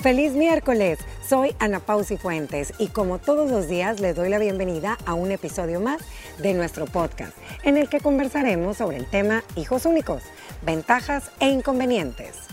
Feliz 0.00 0.32
miércoles, 0.34 1.00
soy 1.28 1.56
Ana 1.58 1.80
Pausi 1.80 2.16
Fuentes 2.16 2.72
y 2.78 2.86
como 2.86 3.18
todos 3.18 3.50
los 3.50 3.66
días 3.66 3.98
les 3.98 4.14
doy 4.14 4.28
la 4.28 4.38
bienvenida 4.38 4.96
a 5.04 5.14
un 5.14 5.32
episodio 5.32 5.80
más 5.80 6.00
de 6.38 6.54
nuestro 6.54 6.86
podcast 6.86 7.36
en 7.64 7.76
el 7.76 7.88
que 7.88 7.98
conversaremos 7.98 8.76
sobre 8.76 8.96
el 8.96 9.06
tema 9.06 9.42
hijos 9.56 9.86
únicos, 9.86 10.22
ventajas 10.62 11.32
e 11.40 11.48
inconvenientes 11.48 12.47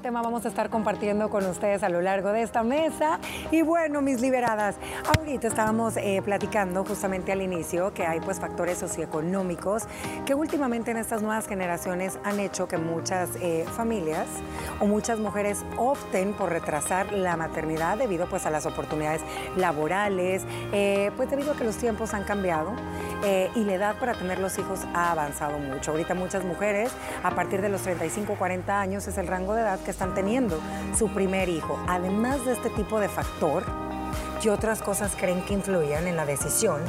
tema 0.00 0.22
vamos 0.22 0.44
a 0.46 0.48
estar 0.48 0.70
compartiendo 0.70 1.28
con 1.28 1.44
ustedes 1.44 1.82
a 1.82 1.88
lo 1.88 2.00
largo 2.00 2.32
de 2.32 2.42
esta 2.42 2.62
mesa. 2.62 3.18
Y 3.50 3.62
bueno, 3.62 4.00
mis 4.00 4.20
liberadas, 4.20 4.76
ahorita 5.16 5.48
estábamos 5.48 5.96
eh, 5.96 6.22
platicando 6.24 6.84
justamente 6.84 7.32
al 7.32 7.42
inicio 7.42 7.92
que 7.92 8.06
hay 8.06 8.20
pues 8.20 8.40
factores 8.40 8.78
socioeconómicos 8.78 9.84
que 10.24 10.34
últimamente 10.34 10.92
en 10.92 10.96
estas 10.96 11.22
nuevas 11.22 11.46
generaciones 11.46 12.18
han 12.24 12.40
hecho 12.40 12.68
que 12.68 12.78
muchas 12.78 13.30
eh, 13.40 13.64
familias 13.76 14.26
o 14.80 14.86
muchas 14.86 15.18
mujeres 15.18 15.64
opten 15.76 16.32
por 16.32 16.50
retrasar 16.50 17.12
la 17.12 17.36
maternidad 17.36 17.98
debido 17.98 18.26
pues 18.26 18.46
a 18.46 18.50
las 18.50 18.66
oportunidades 18.66 19.20
laborales, 19.56 20.42
eh, 20.72 21.10
pues 21.16 21.28
debido 21.30 21.52
a 21.52 21.56
que 21.56 21.64
los 21.64 21.76
tiempos 21.76 22.14
han 22.14 22.24
cambiado 22.24 22.72
y 23.54 23.62
la 23.62 23.74
edad 23.74 23.96
para 24.00 24.14
tener 24.14 24.40
los 24.40 24.58
hijos 24.58 24.80
ha 24.94 25.12
avanzado 25.12 25.56
mucho. 25.56 25.92
Ahorita 25.92 26.12
muchas 26.12 26.44
mujeres 26.44 26.90
a 27.22 27.30
partir 27.30 27.62
de 27.62 27.68
los 27.68 27.82
35 27.82 28.34
40 28.34 28.80
años 28.80 29.06
es 29.06 29.16
el 29.16 29.28
rango 29.28 29.54
de 29.54 29.62
edad 29.62 29.78
que 29.82 29.90
están 29.90 30.14
teniendo 30.14 30.58
su 30.96 31.08
primer 31.08 31.48
hijo. 31.48 31.78
Además 31.88 32.44
de 32.44 32.52
este 32.52 32.70
tipo 32.70 33.00
de 33.00 33.08
factor, 33.08 33.64
¿qué 34.40 34.50
otras 34.50 34.82
cosas 34.82 35.14
creen 35.16 35.42
que 35.42 35.54
influyan 35.54 36.06
en 36.06 36.16
la 36.16 36.26
decisión 36.26 36.80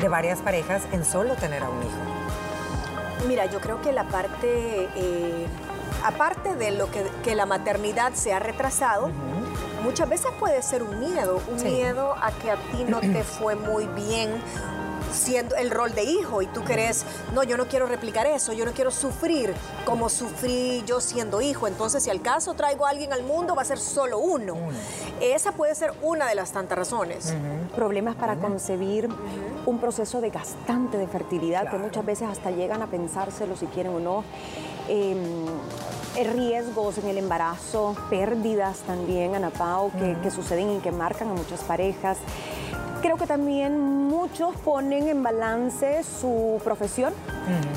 de 0.00 0.08
varias 0.08 0.40
parejas 0.40 0.82
en 0.92 1.04
solo 1.04 1.34
tener 1.36 1.62
a 1.62 1.70
un 1.70 1.82
hijo? 1.82 3.26
Mira, 3.28 3.46
yo 3.46 3.60
creo 3.60 3.80
que 3.80 3.92
la 3.92 4.04
parte, 4.04 4.88
eh, 4.96 5.46
aparte 6.04 6.56
de 6.56 6.72
lo 6.72 6.88
que, 6.90 7.34
la 7.34 7.46
maternidad 7.46 8.12
se 8.14 8.32
ha 8.32 8.38
retrasado, 8.38 9.10
muchas 9.84 10.08
veces 10.08 10.30
puede 10.40 10.60
ser 10.62 10.82
un 10.82 10.98
miedo, 10.98 11.40
un 11.48 11.62
miedo 11.62 12.14
a 12.20 12.32
que 12.32 12.50
a 12.50 12.56
ti 12.56 12.84
no 12.86 13.00
te 13.00 13.22
fue 13.22 13.54
muy 13.54 13.86
bien 13.88 14.30
siendo 15.12 15.56
el 15.56 15.70
rol 15.70 15.94
de 15.94 16.04
hijo 16.04 16.42
y 16.42 16.46
tú 16.46 16.64
querés, 16.64 17.04
no, 17.34 17.42
yo 17.42 17.56
no 17.56 17.66
quiero 17.66 17.86
replicar 17.86 18.26
eso, 18.26 18.52
yo 18.52 18.64
no 18.64 18.72
quiero 18.72 18.90
sufrir 18.90 19.54
como 19.84 20.08
sufrí 20.08 20.82
yo 20.86 21.00
siendo 21.00 21.40
hijo. 21.40 21.66
Entonces, 21.66 22.02
si 22.02 22.10
al 22.10 22.22
caso 22.22 22.54
traigo 22.54 22.86
a 22.86 22.90
alguien 22.90 23.12
al 23.12 23.22
mundo, 23.22 23.54
va 23.54 23.62
a 23.62 23.64
ser 23.64 23.78
solo 23.78 24.18
uno. 24.18 24.56
Esa 25.20 25.52
puede 25.52 25.74
ser 25.74 25.92
una 26.02 26.26
de 26.26 26.34
las 26.34 26.52
tantas 26.52 26.78
razones. 26.78 27.34
Problemas 27.74 28.16
para 28.16 28.36
concebir 28.36 29.08
un 29.66 29.78
proceso 29.78 30.20
desgastante 30.20 30.98
de 30.98 31.06
fertilidad 31.06 31.70
que 31.70 31.78
muchas 31.78 32.04
veces 32.04 32.28
hasta 32.28 32.50
llegan 32.50 32.82
a 32.82 32.86
pensárselo 32.86 33.56
si 33.56 33.66
quieren 33.66 33.94
o 33.94 34.00
no. 34.00 34.24
Em, 34.88 35.46
eh, 36.16 36.24
riesgos 36.24 36.98
en 36.98 37.06
el 37.06 37.18
embarazo, 37.18 37.96
pérdidas 38.10 38.78
también, 38.80 39.34
Ana 39.34 39.50
Pau, 39.50 39.90
que, 39.92 40.16
que 40.22 40.30
suceden 40.30 40.70
y 40.72 40.78
que 40.80 40.92
marcan 40.92 41.30
a 41.30 41.32
muchas 41.32 41.60
parejas. 41.60 42.18
Creo 43.02 43.16
que 43.16 43.26
también 43.26 43.80
muchos 43.80 44.54
ponen 44.58 45.08
en 45.08 45.24
balance 45.24 46.04
su 46.04 46.60
profesión 46.62 47.12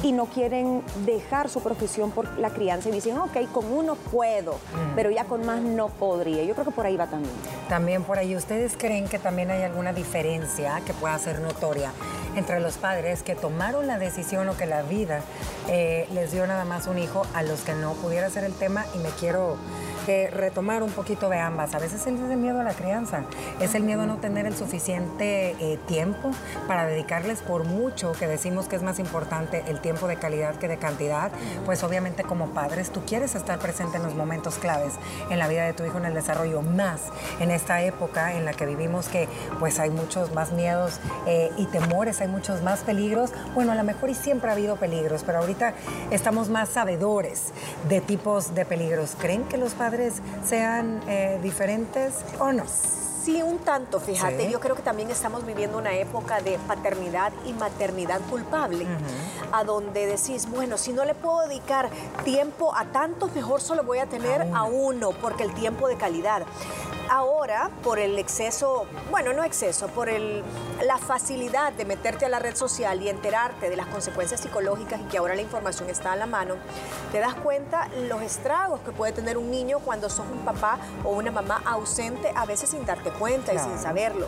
y 0.03 0.11
no 0.11 0.27
quieren 0.27 0.83
dejar 1.03 1.49
su 1.49 1.61
profesión 1.61 2.11
por 2.11 2.37
la 2.37 2.51
crianza 2.51 2.89
y 2.89 2.91
dicen, 2.91 3.17
ok, 3.17 3.35
con 3.51 3.65
uno 3.73 3.95
puedo, 3.95 4.59
pero 4.95 5.09
ya 5.09 5.25
con 5.25 5.43
más 5.43 5.61
no 5.61 5.89
podría. 5.89 6.43
Yo 6.43 6.53
creo 6.53 6.65
que 6.65 6.71
por 6.71 6.85
ahí 6.85 6.95
va 6.95 7.07
también. 7.07 7.33
También 7.67 8.03
por 8.03 8.19
ahí, 8.19 8.35
¿ustedes 8.35 8.77
creen 8.77 9.07
que 9.07 9.17
también 9.17 9.49
hay 9.49 9.63
alguna 9.63 9.93
diferencia 9.93 10.79
que 10.85 10.93
pueda 10.93 11.17
ser 11.17 11.39
notoria 11.39 11.91
entre 12.35 12.59
los 12.59 12.77
padres 12.77 13.23
que 13.23 13.33
tomaron 13.33 13.87
la 13.87 13.97
decisión 13.97 14.47
o 14.49 14.55
que 14.55 14.67
la 14.67 14.83
vida 14.83 15.21
eh, 15.69 16.07
les 16.13 16.33
dio 16.33 16.45
nada 16.45 16.65
más 16.65 16.85
un 16.85 16.99
hijo 16.99 17.23
a 17.33 17.41
los 17.41 17.61
que 17.61 17.73
no 17.73 17.93
pudiera 17.93 18.29
ser 18.29 18.43
el 18.43 18.53
tema 18.53 18.85
y 18.93 18.99
me 18.99 19.09
quiero 19.09 19.57
que 20.05 20.29
retomar 20.29 20.83
un 20.83 20.91
poquito 20.91 21.29
de 21.29 21.39
ambas. 21.39 21.73
A 21.73 21.79
veces 21.79 22.01
es 22.01 22.07
el 22.07 22.37
miedo 22.37 22.59
a 22.59 22.63
la 22.63 22.73
crianza, 22.73 23.23
es 23.59 23.75
el 23.75 23.83
miedo 23.83 24.03
a 24.03 24.05
no 24.05 24.17
tener 24.17 24.45
el 24.45 24.55
suficiente 24.55 25.55
eh, 25.59 25.79
tiempo 25.87 26.31
para 26.67 26.85
dedicarles 26.85 27.41
por 27.41 27.65
mucho 27.65 28.11
que 28.13 28.27
decimos 28.27 28.67
que 28.67 28.75
es 28.75 28.83
más 28.83 28.99
importante 28.99 29.63
el 29.67 29.79
tiempo 29.79 30.07
de 30.07 30.17
calidad 30.17 30.55
que 30.55 30.67
de 30.67 30.77
cantidad. 30.77 31.31
Pues 31.65 31.83
obviamente 31.83 32.23
como 32.23 32.49
padres 32.49 32.91
tú 32.91 33.01
quieres 33.05 33.35
estar 33.35 33.59
presente 33.59 33.97
en 33.97 34.03
los 34.03 34.15
momentos 34.15 34.55
claves 34.55 34.93
en 35.29 35.39
la 35.39 35.47
vida 35.47 35.65
de 35.65 35.73
tu 35.73 35.83
hijo 35.85 35.97
en 35.97 36.05
el 36.05 36.13
desarrollo, 36.13 36.61
más 36.61 37.01
en 37.39 37.51
esta 37.51 37.81
época 37.81 38.33
en 38.33 38.45
la 38.45 38.53
que 38.53 38.65
vivimos 38.65 39.07
que 39.07 39.27
pues 39.59 39.79
hay 39.79 39.89
muchos 39.89 40.33
más 40.33 40.51
miedos 40.51 40.99
eh, 41.25 41.51
y 41.57 41.65
temores, 41.65 42.21
hay 42.21 42.27
muchos 42.27 42.61
más 42.61 42.81
peligros. 42.81 43.31
Bueno, 43.53 43.71
a 43.71 43.75
lo 43.75 43.83
mejor 43.83 44.09
y 44.09 44.15
siempre 44.15 44.49
ha 44.49 44.53
habido 44.53 44.75
peligros, 44.75 45.23
pero 45.25 45.39
ahorita 45.39 45.73
estamos 46.11 46.49
más 46.49 46.69
sabedores 46.69 47.53
de 47.89 48.01
tipos 48.01 48.53
de 48.53 48.65
peligros. 48.65 49.15
¿Creen 49.19 49.43
que 49.45 49.57
los 49.57 49.73
padres 49.73 49.94
sean 50.43 51.01
eh, 51.07 51.39
diferentes 51.41 52.13
o 52.39 52.51
no? 52.51 52.63
Sí, 53.25 53.41
un 53.41 53.57
tanto, 53.57 53.99
fíjate. 53.99 54.51
Yo 54.51 54.59
creo 54.59 54.75
que 54.75 54.83
también 54.83 55.09
estamos 55.09 55.47
viviendo 55.47 55.79
una 55.79 55.95
época 55.95 56.41
de 56.41 56.59
paternidad 56.67 57.33
y 57.43 57.53
maternidad 57.53 58.21
culpable, 58.29 58.85
a 59.51 59.63
donde 59.63 60.05
decís, 60.05 60.47
bueno, 60.47 60.77
si 60.77 60.93
no 60.93 61.05
le 61.05 61.15
puedo 61.15 61.47
dedicar 61.47 61.89
tiempo 62.23 62.75
a 62.75 62.85
tantos, 62.85 63.33
mejor 63.33 63.61
solo 63.61 63.83
voy 63.83 63.97
a 63.97 64.05
tener 64.05 64.43
a 64.53 64.65
uno, 64.65 65.09
porque 65.09 65.41
el 65.41 65.55
tiempo 65.55 65.87
de 65.87 65.95
calidad. 65.95 66.43
Ahora, 67.09 67.69
por 67.83 67.99
el 67.99 68.17
exceso, 68.17 68.87
bueno, 69.11 69.33
no 69.33 69.43
exceso, 69.43 69.87
por 69.87 70.09
el, 70.09 70.43
la 70.83 70.97
facilidad 70.97 71.71
de 71.73 71.85
meterte 71.85 72.25
a 72.25 72.29
la 72.29 72.39
red 72.39 72.55
social 72.55 73.01
y 73.01 73.09
enterarte 73.09 73.69
de 73.69 73.75
las 73.75 73.87
consecuencias 73.87 74.41
psicológicas 74.41 74.99
y 75.01 75.03
que 75.03 75.17
ahora 75.17 75.35
la 75.35 75.41
información 75.41 75.89
está 75.89 76.13
a 76.13 76.15
la 76.15 76.25
mano, 76.25 76.55
te 77.11 77.19
das 77.19 77.35
cuenta 77.35 77.87
los 78.09 78.21
estragos 78.21 78.81
que 78.81 78.91
puede 78.91 79.11
tener 79.11 79.37
un 79.37 79.51
niño 79.51 79.79
cuando 79.79 80.09
sos 80.09 80.25
un 80.31 80.39
papá 80.39 80.79
o 81.03 81.11
una 81.11 81.31
mamá 81.31 81.61
ausente, 81.65 82.31
a 82.35 82.45
veces 82.45 82.71
sin 82.71 82.85
darte 82.85 83.11
cuenta 83.11 83.53
y 83.53 83.59
sin 83.59 83.77
saberlo. 83.77 84.27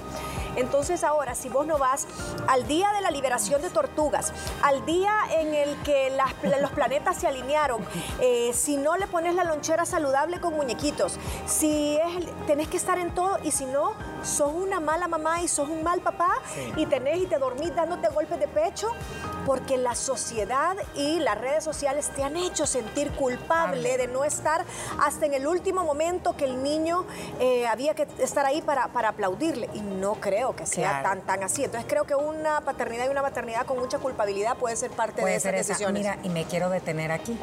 Entonces 0.58 1.04
ahora, 1.04 1.36
si 1.36 1.50
vos 1.50 1.66
no 1.66 1.78
vas 1.78 2.08
al 2.48 2.68
día 2.68 2.92
de 2.92 3.02
la 3.02 3.12
liberación 3.12 3.62
de 3.62 3.70
tortugas, 3.70 4.34
al 4.62 4.86
día 4.86 5.14
en 5.32 5.54
el 5.54 5.76
que 5.84 6.16
los 6.60 6.72
planetas 6.72 7.18
se 7.18 7.28
alinearon, 7.28 7.82
eh, 8.20 8.52
si 8.54 8.76
no 8.76 8.98
le 8.98 9.08
pones 9.08 9.36
la 9.36 9.44
lonchera 9.44 9.86
saludable 9.86 10.42
con 10.42 10.56
muñequitos, 10.56 11.18
si 11.46 11.98
es, 11.98 12.46
tenés 12.48 12.68
que 12.68 12.78
estar 12.78 12.98
en 12.98 13.14
todo 13.14 13.38
y 13.44 13.52
si 13.52 13.66
no, 13.66 13.94
sos 14.24 14.52
una 14.54 14.80
mala 14.80 15.08
mamá 15.08 15.42
y 15.42 15.48
sos 15.48 15.70
un 15.70 15.84
mal 15.84 16.02
papá 16.02 16.34
y 16.76 16.86
tenés 16.88 17.20
y 17.20 17.28
te 17.28 17.38
dormís 17.38 17.74
dándote 17.76 18.10
golpes 18.10 18.40
de 18.40 18.48
pecho 18.48 18.88
porque 19.48 19.78
la 19.78 19.96
sociedad 19.96 20.76
y 20.94 21.20
las 21.20 21.38
redes 21.40 21.64
sociales 21.64 22.10
te 22.14 22.22
han 22.22 22.36
hecho 22.36 22.68
sentir 22.68 23.12
culpable 23.12 23.98
de 23.98 24.06
no 24.10 24.26
estar 24.26 24.66
hasta 25.00 25.26
en 25.26 25.34
el 25.34 25.48
último 25.48 25.86
momento 25.86 26.36
que 26.36 26.44
el 26.44 26.62
niño 26.62 27.06
eh, 27.40 27.66
había 27.66 27.94
que 27.94 28.06
estar 28.20 28.46
ahí 28.46 28.62
para, 28.62 28.90
para, 28.90 29.08
aplaudirle. 29.08 29.70
Y 29.74 29.80
no 29.80 30.16
creo 30.16 30.54
que 30.54 30.66
sea 30.66 31.02
tan, 31.02 31.22
tan 31.22 31.44
así. 31.44 31.64
Entonces 31.64 31.90
creo 31.90 32.04
que 32.04 32.14
una 32.14 32.60
paternidad 32.60 33.06
y 33.06 33.08
una 33.08 33.22
maternidad 33.22 33.66
con 33.66 33.80
mucha 33.80 34.00
culpabilidad 34.00 34.58
puede 34.58 34.76
ser 34.76 34.92
parte 34.92 35.24
de 35.24 35.36
esas 35.38 35.54
decisiones. 35.54 36.02
Mira, 36.02 36.20
y 36.24 36.28
me 36.28 36.44
quiero 36.44 36.70
detener 36.70 37.14
aquí. 37.14 37.40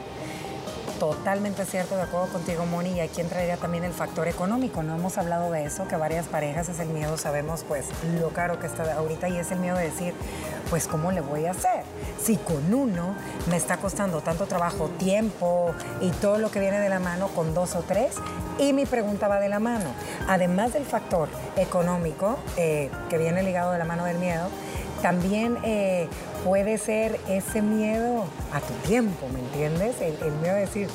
Totalmente 1.04 1.66
cierto, 1.66 1.96
de 1.96 2.02
acuerdo 2.04 2.28
contigo, 2.28 2.64
Moni, 2.64 2.92
y 2.92 3.00
aquí 3.00 3.20
entraría 3.20 3.58
también 3.58 3.84
el 3.84 3.92
factor 3.92 4.26
económico. 4.26 4.82
No 4.82 4.94
hemos 4.94 5.18
hablado 5.18 5.50
de 5.50 5.66
eso, 5.66 5.86
que 5.86 5.96
varias 5.96 6.28
parejas 6.28 6.70
es 6.70 6.80
el 6.80 6.88
miedo, 6.88 7.18
sabemos 7.18 7.62
pues 7.68 7.88
lo 8.18 8.30
caro 8.30 8.58
que 8.58 8.66
está 8.66 8.90
ahorita 8.94 9.28
y 9.28 9.36
es 9.36 9.52
el 9.52 9.58
miedo 9.58 9.76
de 9.76 9.84
decir, 9.84 10.14
pues 10.70 10.86
¿cómo 10.86 11.12
le 11.12 11.20
voy 11.20 11.44
a 11.44 11.50
hacer? 11.50 11.82
Si 12.18 12.38
con 12.38 12.72
uno 12.72 13.14
me 13.50 13.58
está 13.58 13.76
costando 13.76 14.22
tanto 14.22 14.46
trabajo, 14.46 14.88
tiempo 14.98 15.74
y 16.00 16.08
todo 16.08 16.38
lo 16.38 16.50
que 16.50 16.58
viene 16.58 16.80
de 16.80 16.88
la 16.88 17.00
mano 17.00 17.28
con 17.28 17.52
dos 17.52 17.76
o 17.76 17.82
tres, 17.82 18.14
y 18.58 18.72
mi 18.72 18.86
pregunta 18.86 19.28
va 19.28 19.40
de 19.40 19.50
la 19.50 19.58
mano. 19.58 19.90
Además 20.26 20.72
del 20.72 20.86
factor 20.86 21.28
económico, 21.56 22.38
eh, 22.56 22.90
que 23.10 23.18
viene 23.18 23.42
ligado 23.42 23.72
de 23.72 23.78
la 23.78 23.84
mano 23.84 24.06
del 24.06 24.16
miedo, 24.16 24.48
también 25.04 25.58
eh, 25.64 26.08
puede 26.46 26.78
ser 26.78 27.20
ese 27.28 27.60
miedo 27.60 28.24
a 28.54 28.60
tu 28.60 28.72
tiempo, 28.88 29.28
¿me 29.34 29.40
entiendes? 29.40 30.00
El, 30.00 30.14
el 30.26 30.32
miedo 30.36 30.54
de 30.54 30.60
decir, 30.62 30.88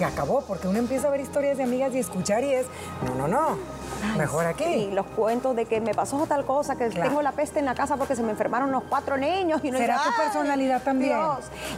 se 0.00 0.06
acabó, 0.06 0.40
porque 0.40 0.66
uno 0.66 0.78
empieza 0.78 1.08
a 1.08 1.10
ver 1.10 1.20
historias 1.20 1.58
de 1.58 1.64
amigas 1.64 1.94
y 1.94 1.98
escuchar 1.98 2.42
y 2.42 2.54
es, 2.54 2.64
no, 3.04 3.14
no, 3.16 3.28
no, 3.28 3.58
mejor 4.16 4.46
aquí. 4.46 4.64
Y 4.64 4.90
los 4.92 5.04
cuentos 5.04 5.54
de 5.54 5.66
que 5.66 5.78
me 5.78 5.92
pasó 5.92 6.26
tal 6.26 6.46
cosa, 6.46 6.74
que 6.74 6.88
tengo 6.88 7.20
la 7.20 7.32
peste 7.32 7.58
en 7.58 7.66
la 7.66 7.74
casa 7.74 7.98
porque 7.98 8.16
se 8.16 8.22
me 8.22 8.30
enfermaron 8.30 8.72
los 8.72 8.82
cuatro 8.84 9.18
niños. 9.18 9.60
Y 9.62 9.70
¿Será 9.70 9.98
tu 10.02 10.16
personalidad 10.16 10.82
también? 10.82 11.18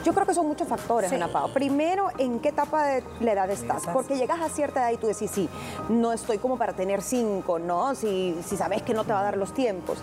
Yo 0.04 0.14
creo 0.14 0.24
que 0.24 0.34
son 0.34 0.46
muchos 0.46 0.68
factores, 0.68 1.12
Ana 1.12 1.26
Pao. 1.26 1.52
Primero, 1.52 2.10
¿en 2.16 2.38
qué 2.38 2.50
etapa 2.50 2.86
de 2.86 3.02
la 3.18 3.32
edad 3.32 3.50
estás? 3.50 3.88
Porque 3.92 4.16
llegas 4.16 4.40
a 4.40 4.48
cierta 4.48 4.82
edad 4.82 4.92
y 4.92 4.98
tú 4.98 5.08
decís, 5.08 5.28
sí, 5.28 5.48
no 5.88 6.12
estoy 6.12 6.38
como 6.38 6.56
para 6.56 6.74
tener 6.74 7.02
cinco, 7.02 7.58
¿no? 7.58 7.96
Si, 7.96 8.38
si 8.46 8.56
sabes 8.56 8.82
que 8.82 8.94
no 8.94 9.02
te 9.02 9.12
va 9.12 9.18
a 9.18 9.24
dar 9.24 9.36
los 9.36 9.52
tiempos. 9.52 9.98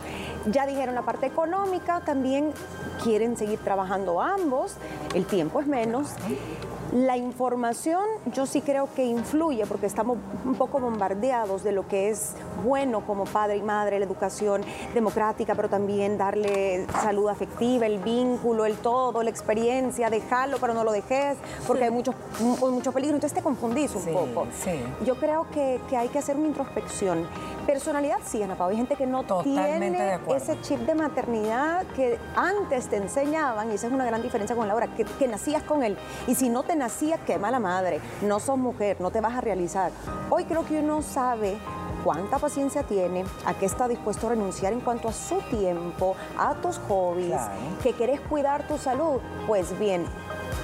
Ya 0.48 0.66
dijeron 0.66 0.94
la 0.94 1.04
parte 1.04 1.26
económica, 1.28 2.02
también 2.02 2.52
quieren 3.02 3.38
seguir 3.38 3.60
trabajando 3.60 4.22
ambos, 4.22 4.76
el 5.16 5.26
tiempo 5.26 5.62
es 5.62 5.68
menos. 5.68 6.10
La 6.94 7.18
información 7.18 8.02
yo 8.34 8.48
sí 8.48 8.62
creo 8.62 8.90
que 8.96 9.06
influye 9.06 9.64
porque 9.68 9.86
estamos 9.86 10.18
un 10.44 10.56
poco 10.56 10.80
bombardeados 10.80 11.64
de 11.64 11.72
lo 11.72 11.88
que 11.88 12.10
es 12.10 12.34
bueno 12.64 13.06
como 13.06 13.26
padre 13.26 13.58
y 13.58 13.62
madre, 13.62 14.00
la 14.00 14.06
educación 14.06 14.64
democrática, 14.96 15.54
pero 15.54 15.70
también 15.70 16.18
darle 16.18 16.88
salud 17.04 17.30
afectiva, 17.30 17.86
el 17.86 18.00
vínculo, 18.00 18.66
el 18.66 18.78
todo, 18.78 19.22
la 19.22 19.30
experiencia, 19.30 20.10
dejarlo 20.10 20.58
pero 20.60 20.74
no 20.74 20.84
lo 20.84 20.92
dejes 20.92 21.38
porque 21.68 21.84
hay 21.84 21.92
mucho, 21.92 22.16
mucho 22.40 22.92
peligro. 22.92 23.18
Entonces 23.18 23.36
te 23.36 23.44
confundís 23.44 23.94
un 23.94 24.06
poco. 24.06 24.48
Yo 25.06 25.16
creo 25.20 25.46
que, 25.52 25.80
que, 25.90 25.96
hay 25.96 26.08
que 26.08 26.18
hacer 26.18 26.38
una 26.38 26.48
introspección. 26.48 27.28
Personalidad 27.68 28.18
sí, 28.26 28.42
Ana 28.42 28.56
Pau. 28.56 28.70
Hay 28.70 28.78
gente 28.78 28.96
que 28.96 29.06
no 29.06 29.24
tiene 29.44 30.20
ese 30.36 30.60
chip 30.62 30.80
de 30.80 30.96
maternidad 30.96 31.86
que 31.96 32.18
antes 32.36 32.88
te 32.88 32.98
enseñaban, 32.98 33.72
y 33.72 33.76
esa 33.76 33.88
es 33.88 33.94
una 33.94 34.06
gran 34.06 34.24
diferencia 34.24 34.56
con 34.56 34.68
Laura, 34.68 34.88
que, 34.96 35.06
que 35.06 35.28
nacías 35.28 35.62
con 35.62 35.84
él. 35.84 35.96
Y 36.26 36.34
si 36.34 36.50
no 36.50 36.64
te 36.64 36.79
nacías, 36.80 37.20
qué 37.28 37.38
mala 37.38 37.60
madre. 37.60 38.02
No 38.24 38.40
sos 38.40 38.58
mujer, 38.58 39.00
no 39.00 39.12
te 39.12 39.22
vas 39.22 39.36
a 39.36 39.42
realizar. 39.42 39.92
Hoy 40.30 40.46
creo 40.46 40.66
que 40.66 40.80
uno 40.80 41.04
sabe 41.04 41.58
cuánta 42.04 42.40
paciencia 42.40 42.84
tiene, 42.84 43.26
a 43.46 43.54
qué 43.54 43.66
está 43.66 43.88
dispuesto 43.88 44.28
a 44.28 44.30
renunciar 44.32 44.74
en 44.74 44.80
cuanto 44.80 45.10
a 45.10 45.14
su 45.14 45.42
tiempo, 45.42 46.16
a 46.38 46.56
tus 46.56 46.80
hobbies, 46.88 47.42
que 47.84 47.94
querés 47.94 48.22
cuidar 48.22 48.66
tu 48.68 48.78
salud. 48.78 49.20
Pues 49.46 49.78
bien, 49.78 50.06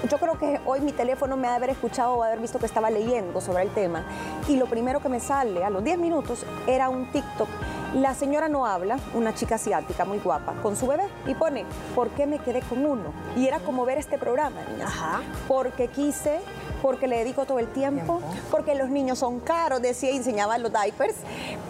yo 0.09 0.17
creo 0.17 0.37
que 0.39 0.59
hoy 0.65 0.81
mi 0.81 0.93
teléfono 0.93 1.35
me 1.35 1.47
ha 1.47 1.51
de 1.51 1.57
haber 1.57 1.69
escuchado 1.71 2.13
o 2.15 2.23
haber 2.23 2.39
visto 2.39 2.59
que 2.59 2.65
estaba 2.65 2.89
leyendo 2.89 3.41
sobre 3.41 3.63
el 3.63 3.69
tema 3.71 4.03
y 4.47 4.55
lo 4.57 4.67
primero 4.67 4.99
que 4.99 5.09
me 5.09 5.19
sale 5.19 5.63
a 5.63 5.69
los 5.69 5.83
10 5.83 5.97
minutos 5.97 6.45
era 6.67 6.89
un 6.89 7.11
TikTok. 7.11 7.49
La 7.95 8.13
señora 8.13 8.49
no 8.49 8.65
habla, 8.65 8.99
una 9.13 9.33
chica 9.33 9.55
asiática 9.55 10.03
muy 10.03 10.19
guapa, 10.19 10.53
con 10.61 10.75
su 10.75 10.85
bebé 10.85 11.05
y 11.27 11.33
pone, 11.33 11.65
¿por 11.95 12.09
qué 12.09 12.27
me 12.27 12.39
quedé 12.39 12.61
con 12.61 12.85
uno? 12.85 13.13
Y 13.37 13.47
era 13.47 13.59
como 13.61 13.85
ver 13.85 13.97
este 13.97 14.17
programa, 14.17 14.57
niñas. 14.69 14.89
Ajá. 14.89 15.21
Porque 15.47 15.87
quise 15.87 16.41
porque 16.85 17.07
le 17.07 17.17
dedico 17.17 17.45
todo 17.45 17.57
el 17.57 17.67
tiempo, 17.69 18.21
porque 18.51 18.75
los 18.75 18.91
niños 18.91 19.17
son 19.17 19.39
caros, 19.39 19.81
decía 19.81 20.11
y 20.11 20.17
enseñaba 20.17 20.59
los 20.59 20.71
diapers, 20.71 21.15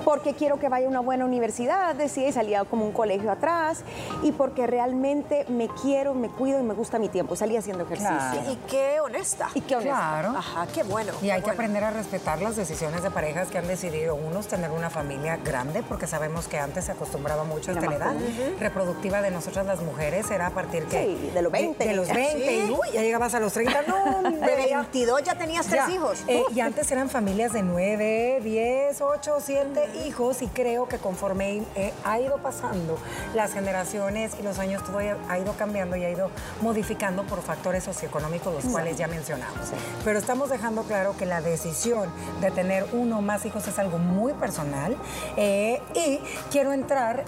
porque 0.03 0.33
quiero 0.33 0.59
que 0.59 0.67
vaya 0.67 0.87
a 0.87 0.89
una 0.89 0.99
buena 0.99 1.23
universidad, 1.23 1.95
decía 1.95 2.27
y 2.27 2.33
salía 2.33 2.65
como 2.65 2.85
un 2.85 2.91
colegio 2.91 3.31
atrás, 3.31 3.83
y 4.23 4.33
porque 4.33 4.67
realmente 4.67 5.45
me 5.47 5.69
quiero, 5.69 6.15
me 6.15 6.27
cuido 6.27 6.59
y 6.59 6.63
me 6.63 6.73
gusta 6.73 6.99
mi 6.99 7.07
tiempo, 7.07 7.37
salía 7.37 7.59
haciendo 7.59 7.85
ejercicio. 7.85 8.41
Y 8.51 8.57
qué 8.69 8.99
honesta. 8.99 9.47
Y 9.53 9.61
qué 9.61 9.77
honesta. 9.77 9.95
Claro. 9.95 10.37
Ajá, 10.37 10.67
qué 10.73 10.83
bueno. 10.83 11.13
Y 11.21 11.29
hay 11.29 11.41
que 11.41 11.51
aprender 11.51 11.85
a 11.85 11.91
respetar 11.91 12.41
las 12.41 12.57
decisiones 12.57 13.01
de 13.01 13.09
parejas 13.09 13.47
que 13.47 13.57
han 13.57 13.67
decidido 13.67 14.15
unos 14.15 14.47
tener 14.47 14.69
una 14.71 14.89
familia 14.89 15.37
grande, 15.37 15.81
porque 15.81 16.07
sabemos 16.07 16.49
que 16.49 16.59
antes 16.59 16.83
se 16.83 16.91
acostumbraba 16.91 17.45
mucho 17.45 17.71
a 17.71 17.75
esta 17.75 17.85
edad 17.85 18.15
reproductiva 18.59 19.21
de 19.21 19.31
nosotras 19.31 19.65
las 19.65 19.81
mujeres, 19.81 20.29
era 20.29 20.47
a 20.47 20.51
partir 20.51 20.83
que... 20.87 21.05
Sí, 21.05 21.31
de 21.33 21.41
los 21.41 21.53
20. 21.53 21.87
De, 21.87 21.93
los 21.93 22.09
20, 22.09 22.55
y 22.57 22.71
uy, 22.71 22.91
ya 22.93 23.01
llegabas 23.01 23.33
a 23.33 23.39
los 23.39 23.53
30, 23.53 23.83
no, 23.83 24.29
de 24.29 24.55
22 24.55 24.87
ya 25.23 25.35
tenías 25.35 25.67
tres 25.67 25.89
hijos. 25.89 26.23
Eh, 26.27 26.43
y 26.53 26.59
antes 26.59 26.91
eran 26.91 27.09
familias 27.09 27.53
de 27.53 27.61
9, 27.61 28.39
10, 28.43 29.01
8, 29.01 29.35
7 29.39 29.89
hijos 30.07 30.41
y 30.41 30.47
creo 30.47 30.87
que 30.87 30.97
conforme 30.97 31.63
eh, 31.75 31.93
ha 32.03 32.19
ido 32.19 32.37
pasando 32.37 32.97
las 33.33 33.53
generaciones 33.53 34.33
y 34.39 34.43
los 34.43 34.59
años 34.59 34.83
todo 34.83 34.99
ha 34.99 35.39
ido 35.39 35.53
cambiando 35.53 35.95
y 35.95 36.03
ha 36.03 36.09
ido 36.09 36.31
modificando 36.61 37.23
por 37.23 37.41
factores 37.41 37.83
socioeconómicos, 37.83 38.53
los 38.53 38.71
cuales 38.71 38.97
ya 38.97 39.07
mencionamos. 39.07 39.71
Pero 40.03 40.17
estamos 40.17 40.49
dejando 40.49 40.83
claro 40.83 41.15
que 41.17 41.25
la 41.25 41.41
decisión 41.41 42.09
de 42.41 42.51
tener 42.51 42.85
uno 42.93 43.19
o 43.19 43.21
más 43.21 43.45
hijos 43.45 43.67
es 43.67 43.77
algo 43.79 43.97
muy 43.97 44.33
personal 44.33 44.95
eh, 45.37 45.81
y 45.93 46.19
quiero 46.51 46.73
entrar 46.73 47.25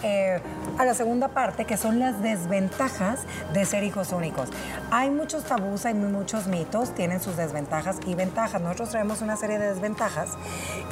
a 0.78 0.86
la 0.86 0.94
segunda 0.94 1.30
parte 1.30 1.66
que 1.66 1.78
son 1.78 2.00
las 2.00 2.22
desventajas 2.22 3.22
de 3.54 3.66
ser 3.66 3.84
hijos 3.84 4.12
únicos. 4.12 4.50
Hay 4.92 5.10
muchos 5.10 5.44
tabús, 5.44 5.86
hay 5.86 5.94
muchos 5.94 6.48
mitos, 6.48 6.94
tienen 6.96 7.20
sus 7.20 7.36
desventajas 7.36 7.57
y 8.06 8.16
ventajas. 8.16 8.62
Nosotros 8.62 8.90
traemos 8.90 9.22
una 9.22 9.36
serie 9.36 9.58
de 9.58 9.70
desventajas 9.70 10.32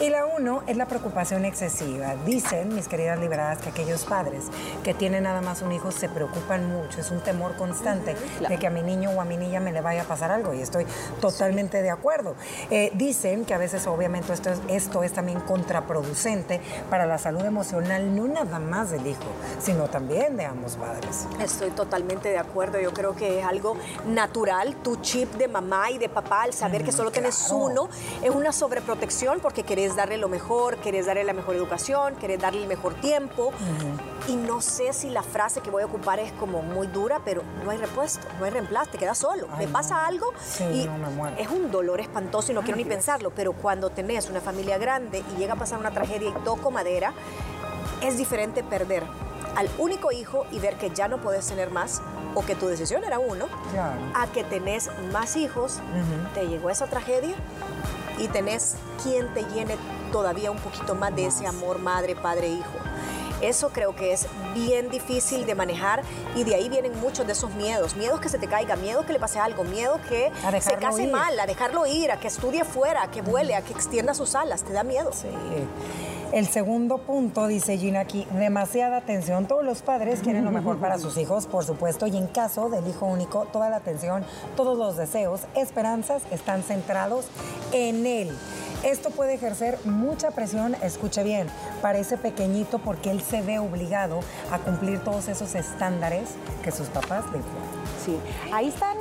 y 0.02 0.10
la 0.10 0.26
uno 0.26 0.64
es 0.68 0.78
la 0.78 0.88
preocupación 0.88 1.46
excesiva. 1.46 2.16
Dicen, 2.26 2.74
mis 2.74 2.88
queridas 2.88 3.20
liberadas, 3.20 3.60
que 3.60 3.70
aquellos 3.70 4.04
padres 4.06 4.46
que 4.84 4.94
tienen 4.94 5.24
nada 5.24 5.42
más 5.42 5.62
un 5.62 5.72
hijo 5.72 5.92
se 5.92 6.10
preocupan 6.10 6.68
mucho, 6.72 7.00
es 7.00 7.12
un 7.12 7.22
temor 7.22 7.56
constante 7.56 8.16
de 8.48 8.58
que 8.58 8.68
a 8.68 8.70
mi 8.70 8.82
niño 8.82 9.12
o 9.12 9.22
a 9.22 9.26
mi 9.26 9.38
niña 9.38 9.60
me 9.60 9.72
le 9.72 9.82
vaya 9.82 10.04
a 10.04 10.06
pasar 10.06 10.32
algo 10.32 10.54
y 10.54 10.62
estoy 10.62 10.86
totalmente 11.22 11.82
de 11.82 11.92
acuerdo. 11.92 12.36
Eh, 12.70 12.92
dicen 12.96 13.46
que 13.46 13.54
a 13.54 13.58
veces 13.58 13.86
obviamente 13.88 14.34
esto 14.34 14.50
es, 14.50 14.60
esto 14.68 15.04
es 15.04 15.14
también 15.14 15.40
contraproducente 15.42 16.62
para 16.90 17.06
la 17.06 17.18
salud 17.18 17.46
emocional, 17.46 18.16
no 18.16 18.28
nada 18.28 18.60
más 18.60 18.92
del 18.92 19.06
hijo, 19.06 19.28
sino 19.60 19.88
también 19.88 20.36
de 20.38 20.46
ambos 20.46 20.76
padres. 20.76 21.28
Estoy 21.40 21.70
totalmente 21.72 22.30
de 22.30 22.38
acuerdo, 22.38 22.80
yo 22.80 22.94
creo 22.94 23.16
que 23.16 23.40
es 23.40 23.46
algo 23.46 23.78
natural, 24.08 24.76
tu 24.78 24.98
chip 24.98 25.32
de 25.36 25.48
mamá 25.48 25.92
y 25.92 25.98
de 25.98 26.10
papá, 26.10 26.44
al 26.44 26.54
saber 26.56 26.84
que 26.84 26.92
solo 26.92 27.12
tienes 27.12 27.52
uno, 27.52 27.90
es 28.24 28.30
una 28.32 28.52
sobreprotección 28.52 29.40
porque 29.40 29.64
querés 29.64 29.96
darle 29.96 30.18
lo 30.18 30.30
mejor, 30.30 30.78
querés 30.78 31.06
darle 31.06 31.24
la 31.24 31.34
mejor 31.34 31.56
educación, 31.56 32.16
querés 32.16 32.40
darle 32.40 32.62
el 32.62 32.68
mejor 32.68 32.96
tiempo. 32.96 33.52
Y 34.28 34.36
no 34.36 34.62
sé 34.62 34.94
si 34.94 35.10
la 35.10 35.22
frase 35.22 35.62
que 35.62 35.70
voy 35.70 35.84
a 35.84 35.86
ocupar 35.86 36.20
es 36.20 36.32
como 36.34 36.62
muy 36.62 36.88
dura, 36.88 37.22
pero 37.24 37.44
no 37.64 37.72
hay 37.72 37.78
repuesto, 37.78 38.26
no 38.40 38.46
hay 38.46 38.52
reemplazo, 38.52 38.92
te 38.92 38.98
quedas 38.98 39.18
solo. 39.18 39.48
me 39.58 39.68
pasa 39.68 40.06
algo 40.06 40.34
y 40.74 40.90
es 41.38 41.50
un 41.50 41.72
dolor 41.72 42.00
espantoso 42.00 42.52
y 42.52 42.56
no 42.56 42.62
quiero 42.62 42.78
ni 42.78 42.86
pensarlo, 42.86 43.32
pero 43.32 43.54
cuando 43.54 43.90
tenés 43.90 44.30
una 44.30 44.42
familia 44.42 44.78
grande 44.78 45.24
y 45.34 45.40
llega 45.40 45.54
a 45.54 45.58
pasar 45.58 45.80
una 45.80 45.92
tragedia 45.92 46.30
y 46.30 46.44
toco 46.44 46.72
madera, 46.72 47.14
es 48.02 48.18
diferente 48.18 48.64
perder 48.64 49.04
al 49.56 49.70
único 49.78 50.12
hijo 50.12 50.46
y 50.52 50.60
ver 50.60 50.76
que 50.76 50.90
ya 50.92 51.08
no 51.08 51.20
puedes 51.20 51.48
tener 51.48 51.72
más 51.72 52.02
o 52.36 52.46
que 52.46 52.56
tu 52.56 52.68
decisión 52.68 53.04
era 53.04 53.18
uno, 53.18 53.48
a 54.14 54.28
que 54.28 54.44
tenés 54.44 54.90
más 55.12 55.36
hijos, 55.36 55.80
te 56.34 56.48
llegó 56.48 56.70
esa 56.70 56.86
tragedia 56.88 57.36
y 58.20 58.28
tenés 58.28 58.76
quien 59.02 59.34
te 59.34 59.44
llene 59.46 59.78
todavía 60.12 60.52
un 60.52 60.60
poquito 60.60 60.96
más 60.96 61.16
de 61.16 61.26
ese 61.26 61.48
amor 61.48 61.80
madre, 61.80 62.16
padre, 62.16 62.50
hijo. 62.50 62.78
Eso 63.42 63.70
creo 63.70 63.96
que 63.96 64.14
es 64.14 64.28
bien 64.54 64.90
difícil 64.90 65.46
de 65.46 65.56
manejar 65.56 66.04
y 66.36 66.46
de 66.46 66.56
ahí 66.56 66.70
vienen 66.70 66.98
muchos 67.00 67.28
de 67.28 67.34
esos 67.34 67.54
miedos. 67.54 67.96
Miedos 67.96 68.22
que 68.22 68.30
se 68.30 68.40
te 68.40 68.48
caiga, 68.48 68.78
miedo 68.78 69.06
que 69.06 69.12
le 69.12 69.20
pase 69.20 69.40
algo, 69.40 69.66
miedo 69.66 70.00
que 70.10 70.32
se 70.62 70.76
case 70.78 71.08
mal, 71.08 71.38
a 71.38 71.46
dejarlo 71.46 71.86
ir, 71.86 72.12
a 72.12 72.20
que 72.20 72.28
estudie 72.28 72.64
fuera, 72.64 73.04
a 73.04 73.12
que 73.12 73.22
vuele, 73.22 73.56
a 73.56 73.62
que 73.62 73.74
extienda 73.74 74.14
sus 74.14 74.36
alas. 74.36 74.64
Te 74.64 74.72
da 74.72 74.84
miedo. 74.84 75.12
Sí. 75.12 75.28
El 76.32 76.48
segundo 76.48 76.98
punto, 76.98 77.48
dice 77.48 77.78
Gina 77.78 78.02
aquí, 78.02 78.28
demasiada 78.34 78.98
atención. 78.98 79.48
Todos 79.48 79.64
los 79.64 79.82
padres 79.82 80.20
quieren 80.22 80.44
lo 80.44 80.52
mejor 80.52 80.78
para 80.78 80.98
sus 80.98 81.18
hijos, 81.18 81.46
por 81.46 81.64
supuesto, 81.64 82.08
y 82.08 82.18
en 82.18 82.28
caso 82.28 82.70
del 82.70 82.88
hijo 82.88 83.06
único, 83.06 83.46
toda 83.46 83.70
la 83.70 83.78
atención, 83.78 84.26
todos 84.56 84.78
los 84.78 84.98
deseos, 84.98 85.42
esperanzas 85.56 86.24
están 86.32 86.64
centrados 86.64 87.28
en 87.72 88.06
él. 88.06 88.36
Esto 88.84 89.10
puede 89.10 89.36
ejercer 89.36 89.80
mucha 89.86 90.32
presión, 90.32 90.76
escuche 90.84 91.24
bien, 91.24 91.48
para 91.82 92.00
ese 92.00 92.18
pequeñito 92.18 92.80
porque 92.80 93.12
él 93.12 93.22
se 93.22 93.42
ve 93.42 93.58
obligado 93.58 94.20
a 94.52 94.60
cumplir 94.60 95.00
todos 95.00 95.28
esos 95.28 95.56
estándares 95.56 96.30
que 96.64 96.72
sus 96.72 96.88
papás 96.90 97.26
le 97.26 97.40
ponen. 97.40 97.86
Sí, 98.04 98.20
ahí 98.52 98.68
están 98.68 98.98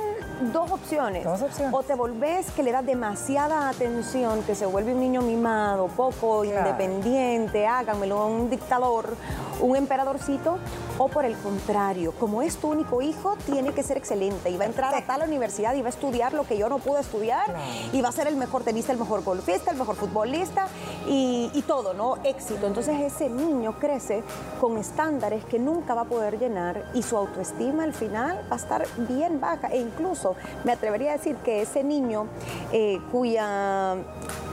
dos 0.53 0.71
opciones. 0.71 1.25
O 1.71 1.83
te 1.83 1.95
volvés 1.95 2.51
que 2.51 2.63
le 2.63 2.71
das 2.71 2.85
demasiada 2.85 3.69
atención, 3.69 4.43
que 4.43 4.55
se 4.55 4.65
vuelve 4.65 4.93
un 4.93 4.99
niño 4.99 5.21
mimado, 5.21 5.87
poco 5.87 6.43
independiente, 6.43 7.67
háganmelo, 7.67 8.27
un 8.27 8.49
dictador, 8.49 9.15
un 9.61 9.75
emperadorcito, 9.75 10.57
o 10.97 11.07
por 11.07 11.25
el 11.25 11.35
contrario, 11.37 12.13
como 12.19 12.41
es 12.41 12.57
tu 12.57 12.69
único 12.69 13.01
hijo, 13.01 13.35
tiene 13.45 13.73
que 13.73 13.83
ser 13.83 13.97
excelente 13.97 14.49
y 14.49 14.57
va 14.57 14.63
a 14.63 14.67
entrar 14.67 14.95
a 14.95 15.05
tal 15.05 15.23
universidad 15.27 15.73
y 15.75 15.81
va 15.81 15.87
a 15.87 15.89
estudiar 15.89 16.33
lo 16.33 16.45
que 16.45 16.57
yo 16.57 16.69
no 16.69 16.79
pude 16.79 17.01
estudiar 17.01 17.55
y 17.91 18.01
va 18.01 18.09
a 18.09 18.11
ser 18.11 18.27
el 18.27 18.35
mejor 18.35 18.63
tenista, 18.63 18.91
el 18.91 18.99
mejor 18.99 19.23
golfista, 19.23 19.71
el 19.71 19.77
mejor 19.77 19.95
futbolista 19.95 20.67
y, 21.07 21.51
y 21.53 21.61
todo, 21.63 21.93
¿no? 21.93 22.17
Éxito. 22.23 22.67
Entonces 22.67 22.99
ese 23.01 23.29
niño 23.29 23.77
crece 23.79 24.23
con 24.59 24.77
estándares 24.77 25.43
que 25.45 25.59
nunca 25.59 25.93
va 25.93 26.01
a 26.01 26.05
poder 26.05 26.39
llenar 26.39 26.89
y 26.93 27.03
su 27.03 27.17
autoestima 27.17 27.83
al 27.83 27.93
final 27.93 28.45
va 28.49 28.55
a 28.55 28.59
estar 28.59 28.85
bien 29.09 29.39
baja 29.39 29.67
e 29.67 29.79
incluso 29.79 30.35
me 30.63 30.71
atrevería 30.71 31.11
a 31.11 31.17
decir 31.17 31.35
que 31.37 31.61
ese 31.61 31.83
niño 31.83 32.27
eh, 32.71 32.99
cuya 33.11 33.95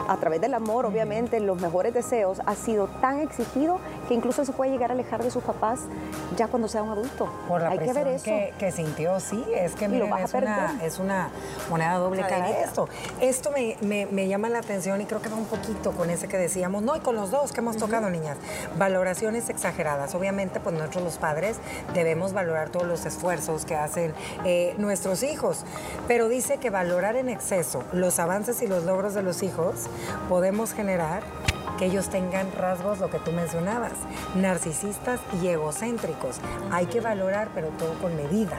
a 0.08 0.16
través 0.16 0.40
del 0.40 0.54
amor, 0.54 0.86
obviamente, 0.86 1.38
los 1.40 1.60
mejores 1.60 1.94
deseos, 1.94 2.40
ha 2.46 2.54
sido 2.54 2.88
tan 3.00 3.20
exigido 3.20 3.78
que 4.12 4.16
incluso 4.16 4.44
se 4.44 4.52
puede 4.52 4.70
llegar 4.70 4.90
a 4.90 4.94
alejar 4.94 5.22
de 5.22 5.30
sus 5.30 5.42
papás 5.42 5.80
ya 6.36 6.46
cuando 6.46 6.68
sea 6.68 6.82
un 6.82 6.90
adulto. 6.90 7.32
Por 7.48 7.62
la 7.62 7.70
Hay 7.70 7.78
que 7.78 7.92
ver 7.94 8.08
eso. 8.08 8.24
Que, 8.58 8.70
sintió, 8.70 9.18
sí, 9.20 9.42
es 9.54 9.74
que 9.74 9.88
miren, 9.88 10.12
es, 10.18 10.34
una, 10.34 10.78
es, 10.82 10.98
una, 10.98 11.30
moneda 11.70 11.96
doble 11.96 12.20
cara 12.20 12.50
esto. 12.50 12.88
Esto 13.20 13.50
me, 13.50 14.28
llama 14.28 14.50
la 14.50 14.58
atención 14.58 15.00
y 15.00 15.06
creo 15.06 15.22
que 15.22 15.30
va 15.30 15.36
un 15.36 15.46
poquito 15.46 15.92
con 15.92 16.10
ese 16.10 16.28
que 16.28 16.36
decíamos, 16.36 16.82
no, 16.82 16.94
y 16.94 17.00
con 17.00 17.16
los 17.16 17.30
dos 17.30 17.52
que 17.52 17.60
hemos 17.60 17.78
tocado, 17.78 18.10
niñas. 18.10 18.36
Valoraciones 18.76 19.48
exageradas. 19.48 20.14
Obviamente, 20.14 20.60
pues 20.60 20.74
nosotros 20.74 21.04
los 21.04 21.16
padres 21.16 21.56
debemos 21.94 22.34
valorar 22.34 22.68
todos 22.68 22.86
los 22.86 23.06
esfuerzos 23.06 23.64
que 23.64 23.76
hacen 23.76 24.12
eh, 24.44 24.74
nuestros 24.76 25.22
hijos, 25.22 25.64
pero 26.06 26.28
dice 26.28 26.58
que 26.58 26.68
valorar 26.68 27.16
en 27.16 27.30
exceso 27.30 27.82
los 27.92 28.18
avances 28.18 28.60
y 28.60 28.66
los 28.66 28.84
logros 28.84 29.14
de 29.14 29.22
los 29.22 29.42
hijos 29.42 29.86
podemos 30.28 30.74
generar 30.74 31.22
que 31.78 31.86
ellos 31.86 32.08
tengan 32.08 32.50
rasgos, 32.52 33.00
lo 33.00 33.10
que 33.10 33.18
tú 33.18 33.32
mencionabas, 33.32 33.92
narcisistas 34.34 35.20
y 35.42 35.48
egocéntricos. 35.48 36.40
Hay 36.70 36.86
que 36.86 37.00
valorar, 37.00 37.50
pero 37.54 37.68
todo 37.78 37.94
con 37.94 38.16
medida. 38.16 38.58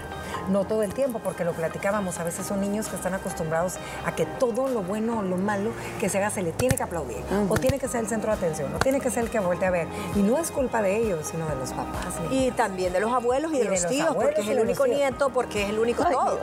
No 0.49 0.65
todo 0.65 0.83
el 0.83 0.93
tiempo, 0.93 1.19
porque 1.19 1.43
lo 1.43 1.53
platicábamos, 1.53 2.19
a 2.19 2.23
veces 2.23 2.45
son 2.45 2.61
niños 2.61 2.87
que 2.87 2.95
están 2.95 3.13
acostumbrados 3.13 3.75
a 4.05 4.15
que 4.15 4.25
todo 4.25 4.67
lo 4.67 4.83
bueno 4.83 5.19
o 5.19 5.21
lo 5.23 5.37
malo 5.37 5.71
que 5.99 6.09
se 6.09 6.17
haga 6.17 6.29
se 6.29 6.41
le 6.41 6.51
tiene 6.51 6.75
que 6.75 6.83
aplaudir, 6.83 7.23
o 7.49 7.57
tiene 7.57 7.79
que 7.79 7.87
ser 7.87 8.01
el 8.01 8.07
centro 8.07 8.31
de 8.31 8.37
atención, 8.37 8.73
o 8.73 8.79
tiene 8.79 8.99
que 8.99 9.09
ser 9.09 9.23
el 9.23 9.29
que 9.29 9.39
voltee 9.39 9.67
a 9.67 9.71
ver. 9.71 9.87
Y 10.15 10.19
no 10.19 10.37
es 10.37 10.51
culpa 10.51 10.81
de 10.81 10.97
ellos, 10.97 11.27
sino 11.29 11.47
de 11.47 11.55
los 11.55 11.71
papás. 11.71 12.15
Y 12.31 12.51
también 12.51 12.93
de 12.93 12.99
los 12.99 13.11
abuelos 13.11 13.51
y, 13.53 13.59
de, 13.59 13.65
los, 13.65 13.87
tíos, 13.87 14.15
porque 14.15 14.41
es 14.41 14.47
el 14.47 14.59
único 14.59 14.87
nieto, 14.87 15.29
porque 15.29 15.63
es 15.63 15.69
el 15.69 15.79
único 15.79 16.03
todo. 16.05 16.39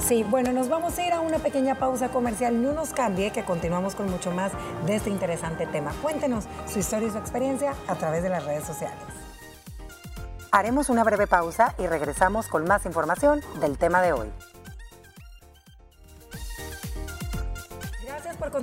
Sí, 0.00 0.24
bueno, 0.24 0.52
nos 0.52 0.68
vamos 0.68 0.96
a 0.98 1.06
ir 1.06 1.12
a 1.12 1.20
una 1.20 1.38
pequeña 1.38 1.74
pausa 1.74 2.08
comercial. 2.08 2.62
No 2.62 2.72
nos 2.72 2.90
cambie, 2.90 3.30
que 3.30 3.44
continuamos 3.44 3.94
con 3.94 4.10
mucho 4.10 4.30
más 4.30 4.52
de 4.86 4.96
este 4.96 5.10
interesante 5.10 5.66
tema. 5.66 5.92
Cuéntenos 6.02 6.44
su 6.72 6.78
historia 6.78 7.08
y 7.08 7.10
su 7.10 7.18
experiencia 7.18 7.74
a 7.86 7.94
través 7.96 8.22
de 8.22 8.28
las 8.28 8.44
redes 8.44 8.64
sociales. 8.64 9.27
Haremos 10.50 10.88
una 10.88 11.04
breve 11.04 11.26
pausa 11.26 11.74
y 11.78 11.86
regresamos 11.86 12.48
con 12.48 12.64
más 12.64 12.86
información 12.86 13.42
del 13.60 13.76
tema 13.76 14.00
de 14.00 14.12
hoy. 14.12 14.28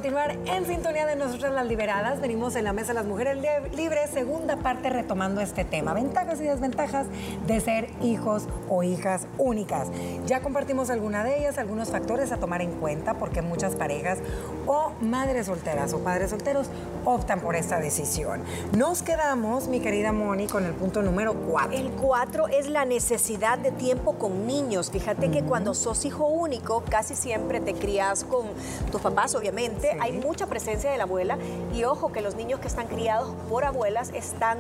Continuar 0.06 0.38
en 0.46 0.68
sintonía 0.68 1.08
de 1.08 1.16
nosotras 1.16 1.52
las 1.52 1.66
liberadas. 1.66 2.22
Venimos 2.22 2.56
en 2.56 2.66
la 2.66 2.74
mesa 2.74 2.90
de 2.90 2.94
las 2.94 3.08
mujeres 3.08 3.40
libres, 3.76 4.12
segunda 4.12 4.56
parte 4.58 4.92
retomando 4.92 5.42
este 5.42 5.66
tema, 5.66 5.96
ventajas 5.96 6.40
y 6.42 6.44
desventajas 6.44 7.08
de 7.48 7.60
ser 7.60 7.90
hijos 8.04 8.44
o 8.70 8.84
hijas 8.84 9.26
únicas. 9.40 9.88
Ya 10.28 10.42
compartimos 10.42 10.92
alguna 10.92 11.24
de 11.24 11.40
ellas, 11.40 11.58
algunos 11.58 11.90
factores 11.90 12.32
a 12.32 12.38
tomar 12.38 12.62
en 12.62 12.74
cuenta 12.74 13.16
porque 13.16 13.42
muchas 13.42 13.76
parejas 13.76 14.20
o 14.68 14.92
madres 15.02 15.48
solteras 15.48 15.92
o 15.94 16.04
padres 16.04 16.30
solteros 16.30 16.68
optan 17.04 17.40
por 17.40 17.56
esta 17.56 17.80
decisión. 17.80 18.44
Nos 18.78 19.02
quedamos, 19.02 19.68
mi 19.70 19.80
querida 19.80 20.12
Moni, 20.12 20.46
con 20.46 20.66
el 20.66 20.74
punto 20.74 21.02
número 21.02 21.34
cuatro. 21.34 21.76
El 21.76 21.90
cuatro 21.90 22.48
es 22.48 22.70
la 22.70 22.86
necesidad 22.86 23.58
de 23.58 23.72
tiempo 23.72 24.20
con 24.20 24.46
niños. 24.46 24.92
Fíjate 24.92 25.32
que 25.32 25.42
cuando 25.42 25.74
sos 25.74 26.06
hijo 26.06 26.28
único, 26.28 26.84
casi 26.88 27.16
siempre 27.16 27.60
te 27.60 27.74
crías 27.74 28.24
con 28.24 28.50
tus 28.92 29.02
papás, 29.02 29.34
obviamente 29.34 29.95
hay 30.00 30.14
mucha 30.14 30.48
presencia 30.48 30.92
de 30.92 30.98
la 30.98 31.04
abuela 31.04 31.38
y 31.74 31.84
ojo 31.84 32.12
que 32.12 32.22
los 32.22 32.36
niños 32.36 32.60
que 32.60 32.68
están 32.68 32.88
criados 32.88 33.34
por 33.50 33.66
abuelas 33.66 34.12
están 34.14 34.60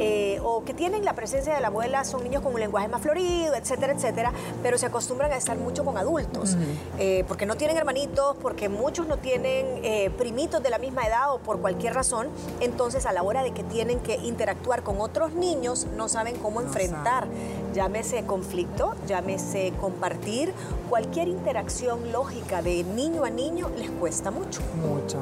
eh, 0.00 0.40
o 0.42 0.64
que 0.64 0.74
tienen 0.74 1.04
la 1.04 1.14
presencia 1.14 1.54
de 1.54 1.60
la 1.60 1.68
abuela 1.68 2.04
son 2.04 2.24
niños 2.24 2.42
con 2.42 2.54
un 2.54 2.60
lenguaje 2.60 2.88
más 2.88 3.02
florido, 3.02 3.54
etcétera, 3.54 3.92
etcétera, 3.92 4.32
pero 4.62 4.78
se 4.78 4.86
acostumbran 4.86 5.32
a 5.32 5.36
estar 5.36 5.56
mucho 5.56 5.84
con 5.84 5.98
adultos 5.98 6.56
eh, 6.98 7.24
porque 7.28 7.46
no 7.46 7.56
tienen 7.56 7.76
hermanitos, 7.76 8.36
porque 8.42 8.68
muchos 8.68 9.06
no 9.06 9.18
tienen 9.18 9.66
eh, 9.82 10.10
primitos 10.16 10.62
de 10.62 10.70
la 10.70 10.78
misma 10.78 11.06
edad 11.06 11.32
o 11.32 11.38
por 11.38 11.60
cualquier 11.60 11.94
razón, 11.94 12.28
entonces 12.60 13.06
a 13.06 13.12
la 13.12 13.22
hora 13.22 13.42
de 13.42 13.52
que 13.52 13.62
tienen 13.64 14.00
que 14.00 14.16
interactuar 14.16 14.82
con 14.82 15.00
otros 15.00 15.32
niños 15.32 15.86
no 15.96 16.08
saben 16.08 16.36
cómo 16.36 16.60
enfrentar, 16.60 17.26
llámese 17.76 18.24
conflicto, 18.24 18.94
llámese 19.06 19.74
compartir, 19.78 20.52
cualquier 20.88 21.28
interacción 21.28 22.10
lógica 22.10 22.62
de 22.62 22.82
niño 22.84 23.24
a 23.24 23.30
niño 23.30 23.68
les 23.76 23.90
cuesta 23.90 24.30
mucho. 24.30 24.62
Mucho. 24.80 25.18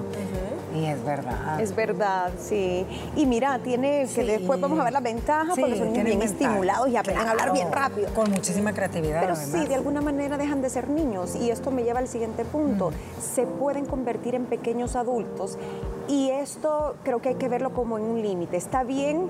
Y 0.73 0.87
es 0.87 1.04
verdad. 1.04 1.61
Es 1.61 1.75
verdad, 1.75 2.32
sí. 2.38 2.87
Y 3.16 3.26
mira, 3.26 3.58
tiene 3.58 4.08
que 4.12 4.25
después 4.25 4.61
vamos 4.61 4.78
a 4.78 4.84
ver 4.84 4.92
las 4.92 5.02
ventajas 5.02 5.58
porque 5.58 5.76
son 5.76 5.92
niños 5.92 6.04
bien 6.04 6.23
estimulados 6.23 6.88
y 6.88 6.96
aprenden 6.96 7.26
a 7.26 7.30
hablar 7.32 7.52
bien 7.52 7.73
rápido. 7.73 8.08
Con 8.14 8.30
muchísima 8.30 8.73
creatividad. 8.73 9.20
Pero 9.20 9.37
sí, 9.37 9.66
de 9.66 9.75
alguna 9.75 10.00
manera 10.00 10.37
dejan 10.37 10.62
de 10.62 10.70
ser 10.70 10.88
niños. 10.88 11.34
Y 11.34 11.50
esto 11.50 11.73
me 11.73 11.82
lleva 11.82 11.99
al 11.99 12.08
siguiente 12.08 12.44
punto. 12.44 12.92
Se 13.20 13.46
pueden 13.46 13.84
convertir 13.84 14.37
en 14.37 14.46
pequeños 14.46 14.94
adultos 14.94 15.58
y 16.08 16.30
esto 16.30 16.96
creo 17.02 17.20
que 17.20 17.30
hay 17.30 17.34
que 17.37 17.49
verlo 17.49 17.70
como 17.70 17.99
en 17.99 18.04
un 18.04 18.23
límite. 18.23 18.56
Está 18.56 18.84
bien, 18.84 19.28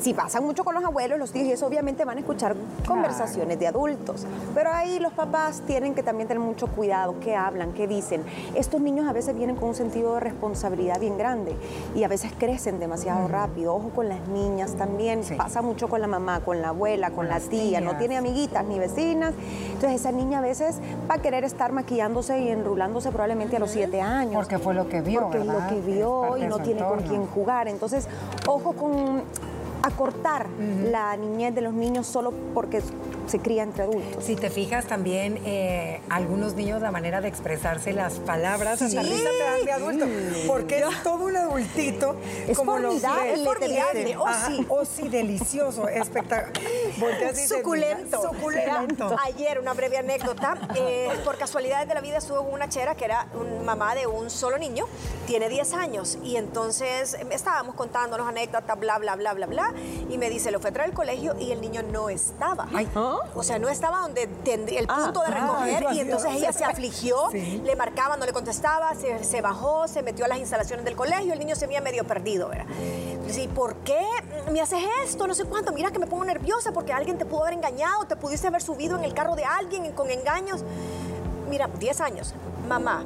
si 0.00 0.14
pasan 0.14 0.44
mucho 0.44 0.64
con 0.64 0.74
los 0.74 0.84
abuelos, 0.84 1.18
los 1.18 1.32
tíos, 1.32 1.46
y 1.46 1.52
eso 1.52 1.66
obviamente 1.66 2.04
van 2.04 2.16
a 2.16 2.20
escuchar 2.20 2.56
conversaciones 2.86 3.58
de 3.58 3.66
adultos. 3.66 4.26
Pero 4.54 4.70
ahí 4.72 4.98
los 4.98 5.12
papás 5.12 5.62
tienen 5.66 5.94
que 5.94 6.02
también 6.02 6.28
tener 6.28 6.42
mucho 6.42 6.66
cuidado, 6.68 7.16
qué 7.20 7.36
hablan, 7.36 7.72
qué 7.72 7.86
dicen. 7.86 8.22
Estos 8.54 8.80
niños 8.80 9.06
a 9.08 9.12
veces 9.12 9.36
vienen 9.36 9.56
con 9.56 9.70
un 9.70 9.74
sentido 9.74 10.14
de 10.14 10.20
responsabilidad 10.20 11.00
bien 11.00 11.18
grande 11.18 11.54
y 11.94 12.04
a 12.04 12.08
veces 12.08 12.32
crecen 12.38 12.78
demasiado 12.78 13.28
rápido. 13.28 13.74
Ojo 13.74 13.90
con 13.90 14.08
las 14.08 14.26
niñas 14.28 14.74
también. 14.74 15.22
Pasa 15.36 15.62
mucho 15.62 15.88
con 15.88 16.00
la 16.00 16.06
mamá, 16.06 16.40
con 16.40 16.60
la 16.60 16.68
abuela, 16.68 17.10
con, 17.10 17.28
la 17.28 17.40
tía. 17.40 17.80
No 17.80 17.96
tiene 17.96 18.16
amiguitas 18.16 18.64
ni 18.64 18.78
vecinas. 18.78 19.34
Entonces 19.72 20.00
esa 20.00 20.12
niña 20.12 20.38
a 20.38 20.42
veces 20.42 20.80
va 21.10 21.16
a 21.16 21.18
querer 21.18 21.44
estar 21.44 21.72
maquillándose 21.72 22.38
y 22.40 22.48
enrulándose 22.48 23.10
probablemente 23.10 23.56
a 23.56 23.58
los 23.58 23.70
siete 23.70 24.00
años. 24.00 24.34
Porque 24.34 24.58
fue 24.58 24.74
lo 24.74 24.88
que 24.88 25.00
vio. 25.00 25.22
Porque 25.22 25.44
lo 25.44 25.66
que 25.68 25.80
vio 25.80 26.13
y 26.38 26.46
no 26.46 26.58
tiene 26.60 26.82
con 26.82 27.02
quién 27.02 27.26
jugar. 27.26 27.68
Entonces, 27.68 28.08
ojo 28.46 28.72
con 28.72 29.22
acortar 29.82 30.46
la 30.90 31.14
niñez 31.16 31.54
de 31.54 31.60
los 31.60 31.74
niños 31.74 32.06
solo 32.06 32.32
porque 32.54 32.80
se 33.26 33.38
cría 33.38 33.62
entre 33.62 33.84
adultos. 33.84 34.24
Si 34.24 34.36
te 34.36 34.50
fijas 34.50 34.86
también, 34.86 35.38
eh, 35.44 36.00
algunos 36.08 36.54
niños 36.54 36.80
la 36.82 36.90
manera 36.90 37.20
de 37.20 37.28
expresarse 37.28 37.92
las 37.92 38.14
palabras, 38.14 38.80
hasta 38.80 39.02
risa 39.02 39.30
te 39.30 39.44
dan 39.44 39.64
de 39.64 39.72
adulto, 39.72 40.06
porque 40.46 40.78
es 40.78 41.02
todo 41.02 41.26
un 41.26 41.36
adultito. 41.36 42.16
Es 42.46 42.56
como 42.56 42.72
formidable, 42.72 43.34
es 43.34 43.44
formidable. 43.44 44.16
Oh, 44.16 44.26
sí. 44.46 44.66
Oh, 44.68 44.84
sí, 44.84 45.08
delicioso, 45.08 45.88
espectacular. 45.88 46.52
Suculento. 47.48 48.22
Suculento. 48.22 49.16
ayer, 49.24 49.58
una 49.58 49.74
breve 49.74 49.98
anécdota, 49.98 50.56
eh, 50.76 51.08
por 51.24 51.36
casualidades 51.36 51.88
de 51.88 51.94
la 51.94 52.00
vida 52.00 52.18
estuvo 52.18 52.40
una 52.42 52.68
chera 52.68 52.94
que 52.94 53.04
era 53.04 53.26
un 53.34 53.64
mamá 53.64 53.94
de 53.94 54.06
un 54.06 54.30
solo 54.30 54.58
niño, 54.58 54.86
tiene 55.26 55.48
10 55.48 55.74
años, 55.74 56.18
y 56.22 56.36
entonces 56.36 57.14
em, 57.14 57.32
estábamos 57.32 57.74
contándonos 57.74 58.28
anécdotas, 58.28 58.78
bla, 58.78 58.98
bla, 58.98 59.16
bla, 59.16 59.34
bla, 59.34 59.46
bla, 59.46 59.74
y 60.08 60.18
me 60.18 60.30
dice, 60.30 60.50
lo 60.50 60.60
fue 60.60 60.70
a 60.70 60.72
traer 60.72 60.90
al 60.90 60.94
colegio 60.94 61.34
y 61.38 61.52
el 61.52 61.60
niño 61.60 61.82
no 61.82 62.08
estaba. 62.08 62.68
Ay. 62.74 62.88
O 63.34 63.42
sea, 63.42 63.58
no 63.58 63.68
estaba 63.68 63.98
donde 64.00 64.28
el 64.44 64.86
ah, 64.88 65.02
punto 65.04 65.20
de 65.20 65.26
ah, 65.26 65.30
recoger 65.30 65.94
y 65.94 66.00
entonces 66.00 66.32
ella 66.32 66.52
se 66.52 66.64
afligió, 66.64 67.30
le 67.32 67.76
marcaba, 67.76 68.16
no 68.16 68.26
le 68.26 68.32
contestaba, 68.32 68.92
se, 68.94 69.40
bajó, 69.40 69.88
se 69.88 70.02
metió 70.02 70.24
a 70.24 70.28
las 70.28 70.38
instalaciones 70.38 70.84
del 70.84 70.96
colegio, 70.96 71.32
el 71.32 71.38
niño 71.38 71.56
se 71.56 71.66
veía 71.66 71.80
medio 71.80 72.04
perdido, 72.04 72.48
¿verdad? 72.48 72.66
¿Y 73.32 73.48
por 73.48 73.76
qué 73.76 74.00
me 74.50 74.60
haces 74.60 74.80
esto? 75.04 75.26
No 75.26 75.34
sé 75.34 75.44
cuánto, 75.44 75.72
mira 75.72 75.90
que 75.90 75.98
me 75.98 76.06
pongo 76.06 76.24
nerviosa 76.24 76.72
porque 76.72 76.92
alguien 76.92 77.18
te 77.18 77.24
pudo 77.24 77.42
haber 77.42 77.54
engañado, 77.54 78.04
te 78.06 78.16
pudiste 78.16 78.46
haber 78.46 78.62
subido 78.62 78.96
en 78.98 79.04
el 79.04 79.14
carro 79.14 79.34
de 79.34 79.44
alguien 79.44 79.90
con 79.92 80.10
engaños. 80.10 80.62
Mira, 81.48 81.68
10 81.68 82.00
años, 82.00 82.34
mamá, 82.68 83.04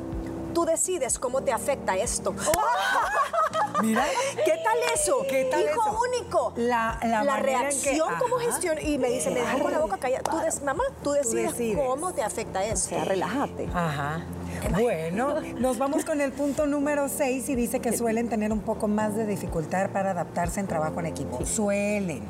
tú 0.54 0.64
decides 0.64 1.18
cómo 1.18 1.42
te 1.42 1.52
afecta 1.52 1.96
esto. 1.96 2.34
Mira. 3.82 4.04
¿Qué 4.44 4.60
tal 4.64 4.78
eso? 4.92 5.24
¿Qué 5.28 5.44
tal 5.44 5.62
Hijo 5.62 6.00
único. 6.08 6.52
La, 6.56 6.98
la, 7.02 7.36
reacción, 7.36 8.12
cómo 8.18 8.38
gestiona. 8.38 8.80
Y 8.80 8.98
me 8.98 9.08
dice, 9.08 9.30
me 9.30 9.40
deja 9.40 9.58
con 9.58 9.70
la 9.70 9.78
boca 9.78 9.98
callada. 9.98 10.22
Tú 10.24 10.64
mamá, 10.64 10.82
tú 11.02 11.12
decides, 11.12 11.54
cómo 11.76 12.12
te 12.12 12.22
afecta 12.22 12.64
eso. 12.64 12.86
O 12.86 12.88
sea, 12.88 13.04
relájate. 13.04 13.68
Ajá. 13.72 14.24
Bueno, 14.70 15.34
nos 15.58 15.78
vamos 15.78 16.04
con 16.04 16.20
el 16.20 16.32
punto 16.32 16.66
número 16.66 17.08
6 17.08 17.48
y 17.48 17.54
dice 17.54 17.80
que 17.80 17.96
suelen 17.96 18.28
tener 18.28 18.52
un 18.52 18.60
poco 18.60 18.88
más 18.88 19.16
de 19.16 19.26
dificultad 19.26 19.90
para 19.90 20.10
adaptarse 20.12 20.60
en 20.60 20.66
trabajo 20.66 21.00
en 21.00 21.06
equipo. 21.06 21.44
Suelen. 21.44 22.22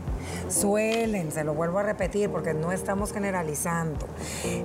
Suelen, 0.49 1.33
se 1.33 1.45
lo 1.45 1.55
vuelvo 1.55 1.79
a 1.79 1.83
repetir 1.83 2.31
porque 2.31 2.55
no 2.55 2.73
estamos 2.73 3.13
generalizando. 3.13 4.07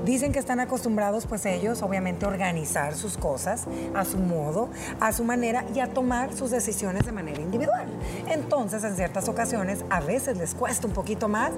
Dicen 0.06 0.32
que 0.32 0.40
están 0.40 0.60
acostumbrados 0.60 1.26
pues 1.26 1.46
ellos 1.46 1.82
obviamente 1.82 2.26
a 2.26 2.30
organizar 2.30 2.96
sus 2.96 3.18
cosas 3.18 3.66
a 3.94 4.06
su 4.06 4.18
modo, 4.18 4.70
a 5.00 5.12
su 5.12 5.24
manera 5.24 5.66
y 5.74 5.80
a 5.80 5.88
tomar 5.88 6.34
sus 6.34 6.52
decisiones 6.52 7.06
de 7.06 7.12
manera 7.12 7.42
individual. 7.42 7.88
Entonces 8.28 8.84
en 8.84 8.96
ciertas 8.96 9.28
ocasiones 9.30 9.84
a 9.90 10.00
veces 10.00 10.38
les 10.38 10.54
cuesta 10.54 10.88
un 10.88 10.94
poquito 10.94 11.28
más 11.28 11.52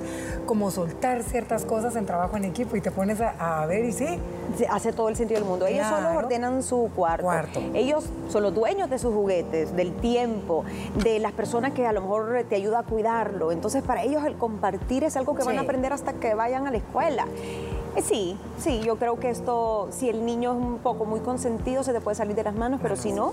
como 0.45 0.71
soltar 0.71 1.24
ciertas 1.24 1.65
cosas 1.65 1.95
en 1.95 2.05
trabajo 2.05 2.38
en 2.38 2.45
equipo 2.45 2.75
y 2.75 2.81
te 2.81 2.91
pones 2.91 3.19
a, 3.21 3.65
ver 3.67 3.85
y 3.85 3.91
sí. 3.91 4.19
Hace 4.69 4.93
todo 4.93 5.09
el 5.09 5.15
sentido 5.15 5.39
del 5.39 5.50
mundo. 5.50 5.65
Ellos 5.65 5.88
solo 5.88 6.13
ordenan 6.13 6.63
su 6.63 6.89
cuarto. 6.95 7.24
cuarto. 7.24 7.59
Ellos 7.74 8.05
son 8.29 8.43
los 8.43 8.53
dueños 8.53 8.89
de 8.89 9.00
sus 9.00 9.13
juguetes, 9.13 9.75
del 9.75 9.93
tiempo, 9.93 10.63
de 11.03 11.19
las 11.19 11.31
personas 11.31 11.74
que 11.74 11.85
a 11.85 11.91
lo 11.91 12.01
mejor 12.01 12.45
te 12.50 12.55
ayuda 12.55 12.79
a 12.79 12.83
cuidarlo. 12.83 13.51
Entonces 13.51 13.83
para 13.83 13.94
ellos 14.03 14.23
el 14.25 14.35
compartir 14.35 15.03
es 15.03 15.17
algo 15.17 15.35
que 15.35 15.43
van 15.43 15.57
a 15.57 15.61
aprender 15.61 15.93
hasta 15.93 16.13
que 16.13 16.33
vayan 16.33 16.67
a 16.67 16.71
la 16.71 16.77
escuela. 16.77 17.27
Eh, 17.95 18.01
sí, 18.01 18.37
sí, 18.59 18.81
yo 18.81 18.97
creo 18.97 19.19
que 19.19 19.29
esto, 19.29 19.87
si 19.91 20.09
el 20.09 20.25
niño 20.25 20.51
es 20.51 20.57
un 20.57 20.79
poco 20.79 21.05
muy 21.05 21.21
consentido, 21.21 21.83
se 21.83 21.93
te 21.93 22.01
puede 22.01 22.15
salir 22.15 22.35
de 22.35 22.43
las 22.43 22.55
manos, 22.55 22.79
pero 22.83 22.95
si 22.95 23.13
no, 23.13 23.31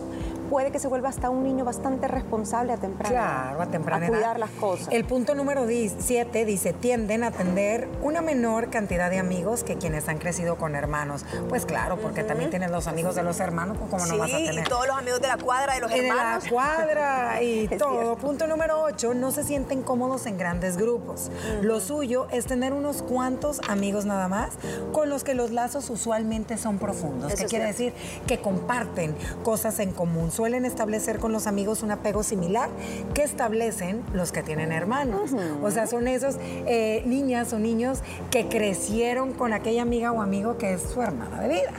puede 0.53 0.71
que 0.71 0.79
se 0.79 0.87
vuelva 0.87 1.09
hasta 1.09 1.31
un 1.31 1.45
niño 1.45 1.65
bastante 1.65 2.09
responsable 2.09 2.75
a 2.75 2.77
temprana 2.77 3.09
Claro, 3.09 3.63
a 3.63 3.67
temprana 3.69 4.05
a 4.05 4.09
cuidar 4.11 4.39
las 4.39 4.51
cosas. 4.51 4.89
El 4.91 5.07
punto 5.07 5.35
número 5.35 5.67
7 5.67 6.45
dice, 6.45 6.75
tienden 6.75 7.25
a 7.25 7.29
atender 7.29 7.89
una 8.03 8.21
menor 8.21 8.69
cantidad 8.69 9.09
de 9.09 9.19
amigos 9.19 9.65
que 9.65 9.79
quienes 9.79 10.11
han 10.11 10.19
crecido 10.19 10.57
con 10.57 10.75
hermanos. 10.75 11.25
Pues 11.49 11.65
claro, 11.65 11.97
porque 11.97 12.23
también 12.23 12.51
tienen 12.51 12.71
los 12.71 12.87
amigos 12.87 13.15
de 13.15 13.23
los 13.23 13.41
hermanos, 13.41 13.79
pues 13.79 13.91
como 13.91 14.05
no 14.05 14.19
vas 14.19 14.31
a 14.31 14.37
tener. 14.37 14.59
y 14.59 14.69
todos 14.69 14.87
los 14.87 14.99
amigos 14.99 15.23
de 15.23 15.29
la 15.29 15.39
cuadra 15.39 15.75
de 15.75 15.81
los 15.81 15.91
hermanos. 15.91 16.45
De 16.45 16.51
la 16.51 16.55
cuadra 16.55 17.43
y 17.43 17.69
todo. 17.79 18.17
Punto 18.17 18.47
número 18.47 18.83
8, 18.83 19.15
no 19.15 19.31
se 19.31 19.45
sienten 19.45 19.81
cómodos 19.81 20.27
en 20.27 20.37
grandes 20.37 20.77
grupos. 20.77 21.31
Lo 21.63 21.81
suyo 21.81 22.27
es 22.31 22.45
tener 22.45 22.75
unos 22.75 23.01
cuantos 23.01 23.59
amigos 23.71 24.05
nada 24.05 24.29
más 24.29 24.51
con 24.93 25.09
los 25.09 25.25
que 25.25 25.33
los 25.33 25.51
lazos 25.51 25.89
usualmente 25.89 26.59
son 26.59 26.77
profundos. 26.77 27.33
¿Qué 27.37 27.47
quiere 27.47 27.65
decir? 27.65 27.95
Que 28.27 28.39
comparten 28.39 29.17
cosas 29.45 29.79
en 29.79 29.93
común. 29.93 30.31
Suelen 30.43 30.65
establecer 30.65 31.21
con 31.21 31.31
los 31.31 31.47
amigos 31.47 31.85
un 31.85 31.93
apego 31.93 32.25
similar 32.25 32.69
que 33.15 33.23
establecen 33.23 34.03
los 34.13 34.33
que 34.33 34.43
tienen 34.43 34.73
hermanos. 34.73 35.31
O 35.63 35.71
sea, 35.71 35.87
son 35.87 36.09
esos 36.09 36.35
eh, 36.41 37.05
niñas 37.07 37.53
o 37.53 37.61
niños 37.61 38.03
que 38.33 38.49
crecieron 38.49 39.35
con 39.35 39.53
aquella 39.53 39.83
amiga 39.83 40.11
o 40.11 40.21
amigo 40.21 40.59
que 40.59 40.73
es 40.73 40.83
su 40.83 41.01
hermana 41.01 41.41
de 41.43 41.49
vida. 41.49 41.73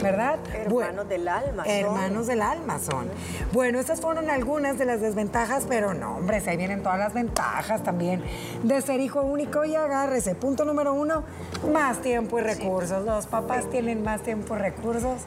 ¿verdad? 0.00 0.38
Hermanos 0.52 1.08
del 1.08 1.26
alma. 1.26 1.64
Hermanos 1.66 2.28
del 2.28 2.42
alma 2.42 2.78
son. 2.78 3.08
Bueno, 3.52 3.80
estas 3.80 4.00
fueron 4.00 4.30
algunas 4.30 4.78
de 4.78 4.84
las 4.84 5.00
desventajas, 5.00 5.64
pero 5.68 5.92
no, 5.92 6.18
hombre, 6.18 6.40
se 6.40 6.56
vienen 6.56 6.84
todas 6.84 6.98
las 7.00 7.14
ventajas 7.14 7.82
también 7.82 8.22
de 8.62 8.80
ser 8.80 9.00
hijo 9.00 9.22
único 9.22 9.64
y 9.64 9.74
agárrese. 9.74 10.36
Punto 10.36 10.64
número 10.64 10.92
uno, 10.92 11.24
más 11.72 12.00
tiempo 12.00 12.38
y 12.38 12.42
recursos. 12.42 13.04
Los 13.04 13.26
papás 13.26 13.68
tienen 13.70 14.04
más 14.04 14.22
tiempo 14.22 14.54
y 14.54 14.58
recursos 14.58 15.22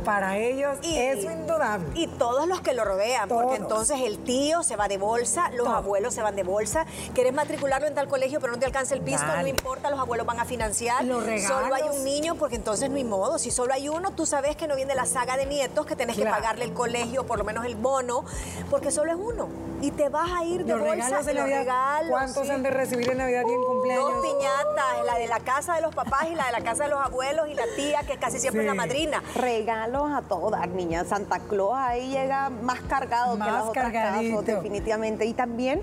para 0.00 0.38
ellos 0.38 0.78
y, 0.82 0.96
eso 0.96 1.30
indudable. 1.30 1.86
Y 1.94 2.06
todos 2.06 2.46
los 2.46 2.60
que 2.60 2.74
lo 2.74 2.84
rodean, 2.84 3.28
porque 3.28 3.56
entonces 3.56 4.00
el 4.00 4.18
tío 4.18 4.62
se 4.62 4.76
va 4.76 4.88
de 4.88 4.98
bolsa, 4.98 5.50
los 5.50 5.68
abuelos 5.68 6.14
se 6.14 6.22
van 6.22 6.36
de 6.36 6.42
bolsa, 6.42 6.86
quieres 7.14 7.32
matricularlo 7.32 7.86
en 7.86 7.94
tal 7.94 8.08
colegio 8.08 8.40
pero 8.40 8.52
no 8.52 8.58
te 8.58 8.66
alcanza 8.66 8.94
el 8.94 9.00
piso, 9.00 9.24
no 9.24 9.46
importa, 9.46 9.90
los 9.90 9.98
abuelos 9.98 10.26
van 10.26 10.40
a 10.40 10.44
financiar. 10.44 11.04
Los 11.04 11.24
Solo 11.42 11.74
hay 11.74 11.82
un 11.82 12.04
niño 12.04 12.34
porque 12.34 12.56
entonces 12.56 12.90
no 12.90 12.96
hay 12.96 13.04
modo, 13.04 13.38
si 13.38 13.50
solo 13.50 13.72
hay 13.72 13.88
uno, 13.88 14.10
tú 14.12 14.26
sabes 14.26 14.56
que 14.56 14.66
no 14.66 14.76
viene 14.76 14.94
la 14.94 15.06
saga 15.06 15.36
de 15.36 15.46
nietos, 15.46 15.86
que 15.86 15.96
tenés 15.96 16.16
que 16.16 16.24
pagarle 16.24 16.64
el 16.64 16.72
colegio, 16.72 17.24
por 17.24 17.38
lo 17.38 17.44
menos 17.44 17.64
el 17.64 17.74
bono, 17.74 18.24
porque 18.70 18.90
solo 18.90 19.12
es 19.12 19.18
uno. 19.18 19.69
Y 19.80 19.90
te 19.92 20.08
vas 20.08 20.30
a 20.30 20.44
ir 20.44 20.64
de 20.64 20.72
los 20.72 20.80
bolsa. 20.80 20.94
Regalos 21.06 21.26
de 21.26 21.34
los 21.34 21.44
regalos. 21.44 22.10
¿Cuántos 22.10 22.50
han 22.50 22.62
de 22.62 22.70
recibir 22.70 23.10
en 23.10 23.18
Navidad 23.18 23.42
y 23.48 23.52
en 23.52 23.64
cumpleaños? 23.64 24.12
Dos 24.12 24.26
piñatas, 24.26 25.06
la 25.06 25.18
de 25.18 25.26
la 25.26 25.40
casa 25.40 25.74
de 25.74 25.80
los 25.80 25.94
papás 25.94 26.26
y 26.30 26.34
la 26.34 26.46
de 26.46 26.52
la 26.52 26.60
casa 26.60 26.84
de 26.84 26.90
los 26.90 27.00
abuelos 27.00 27.48
y 27.48 27.54
la 27.54 27.64
tía, 27.76 28.02
que 28.02 28.16
casi 28.18 28.38
siempre 28.38 28.62
es 28.62 28.66
la 28.66 28.74
madrina. 28.74 29.22
Regalos 29.34 30.10
a 30.12 30.22
todas, 30.22 30.68
niñas. 30.68 31.08
Santa 31.08 31.38
Claus 31.40 31.74
ahí 31.76 32.10
llega 32.10 32.50
más 32.50 32.80
cargado 32.80 33.34
que 33.34 33.44
las 33.44 33.64
otras 33.64 33.92
casas, 33.92 34.44
definitivamente. 34.44 35.24
Y 35.24 35.34
también 35.34 35.82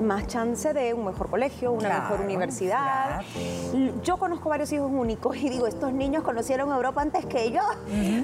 más 0.00 0.26
chance 0.26 0.72
de 0.72 0.94
un 0.94 1.06
mejor 1.06 1.30
colegio, 1.30 1.72
una 1.72 2.00
mejor 2.00 2.20
universidad. 2.20 3.22
Yo 4.02 4.16
conozco 4.16 4.48
varios 4.48 4.72
hijos 4.72 4.90
únicos 4.90 5.36
y 5.36 5.48
digo, 5.48 5.66
estos 5.66 5.92
niños 5.92 6.22
conocieron 6.22 6.70
Europa 6.70 7.02
antes 7.02 7.26
que 7.26 7.50
yo. 7.50 7.62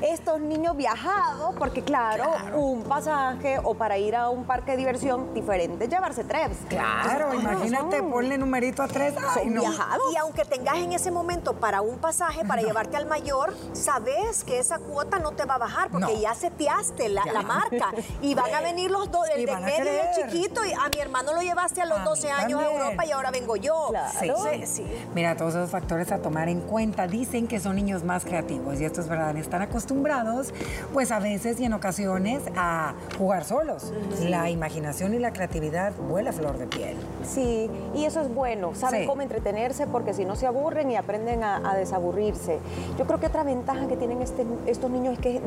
Estos 0.03 0.41
niños 0.41 0.77
viajados, 0.77 1.55
porque 1.59 1.83
claro, 1.83 2.33
un 2.55 2.83
pasaje 2.83 3.59
o 3.63 3.75
para 3.75 3.99
ir 3.99 4.17
a 4.17 4.31
un 4.31 4.45
parque 4.45 4.73
de 4.73 4.79
diversión 4.79 5.35
diferente, 5.35 5.89
llevarse 5.89 6.25
tres. 6.25 6.51
Claro, 6.69 7.35
imagínate, 7.35 8.03
ponle 8.03 8.39
numerito 8.39 8.83
a 8.83 8.89
tres. 8.89 9.15
Son 9.35 9.53
viajados. 9.53 10.13
Y 10.13 10.17
aunque 10.17 10.45
tengas 10.45 10.77
en 10.77 10.93
ese 10.93 11.11
momento 11.11 11.55
para 11.55 11.81
un 11.81 11.99
pasaje, 11.99 12.45
para 12.45 12.63
llevarte 12.63 12.97
al 12.97 13.07
mayor, 13.07 13.55
sabes 13.73 14.45
que 14.45 14.59
esa 14.59 14.79
cuota 14.79 15.19
no 15.19 15.33
te 15.33 15.45
va 15.45 15.57
a 15.57 15.59
bajar 15.59 15.91
porque 15.91 16.21
ya 16.21 16.35
seteaste 16.35 17.09
la, 17.09 17.25
la, 17.33 17.43
marca. 17.43 17.93
Y 18.23 18.35
van 18.35 18.53
a 18.55 18.61
venir 18.63 18.91
los 18.91 19.11
dos, 19.11 19.27
el 19.35 19.47
de 19.47 19.57
medio 19.57 19.93
y 19.93 19.97
el 19.97 20.31
chiquito, 20.31 20.65
y 20.65 20.73
a 20.73 20.89
mi 20.95 21.01
hermano 21.01 21.33
lo 21.35 21.41
lleva 21.41 21.64
a 21.65 21.87
los 21.87 22.05
12 22.05 22.31
años 22.31 22.61
a 22.61 22.67
Europa 22.67 23.07
y 23.07 23.13
ahora 23.13 23.31
vengo 23.31 23.57
yo. 23.57 23.91
Mira, 25.15 25.35
todos 25.35 25.55
esos 25.55 25.71
factores 25.71 26.13
a 26.13 26.19
tomar 26.19 26.51
en 26.51 26.61
cuenta. 26.61 27.07
Dicen 27.07 27.47
que 27.47 27.59
son 27.59 27.77
niños 27.77 28.05
más 28.05 28.25
creativos 28.25 28.81
y 28.81 28.85
esto 28.85 29.01
es 29.01 29.09
verdad. 29.09 29.35
Están 29.39 29.63
acostumbrados, 29.63 30.53
pues 30.93 31.11
a 31.11 31.21
veces 31.21 31.59
y 31.61 31.65
en 31.65 31.73
ocasiones, 31.73 32.43
a 32.55 32.93
jugar 33.17 33.45
solos. 33.45 33.95
La 34.21 34.51
imaginación 34.51 35.15
y 35.15 35.19
la 35.19 35.33
creatividad 35.33 35.95
vuela 35.95 36.33
flor 36.33 36.59
de 36.59 36.67
piel. 36.67 36.99
Sí, 37.27 37.71
y 37.95 38.05
eso 38.05 38.21
es 38.21 38.33
bueno. 38.33 38.75
Saben 38.75 39.07
cómo 39.07 39.23
entretenerse 39.23 39.87
porque 39.87 40.13
si 40.13 40.27
no 40.27 40.37
se 40.37 40.47
aburren 40.47 40.91
y 40.91 40.97
aprenden 40.97 41.45
a, 41.45 41.75
desaburrirse. 41.75 42.59
Yo 42.99 43.07
creo 43.07 43.19
que 43.19 43.27
otra 43.27 43.43
ventaja 43.43 43.89
que 43.89 43.97
tienen 43.97 44.21
este, 44.21 44.45
estos 44.67 44.91
niños 44.91 45.15
es 45.15 45.19
que, 45.19 45.41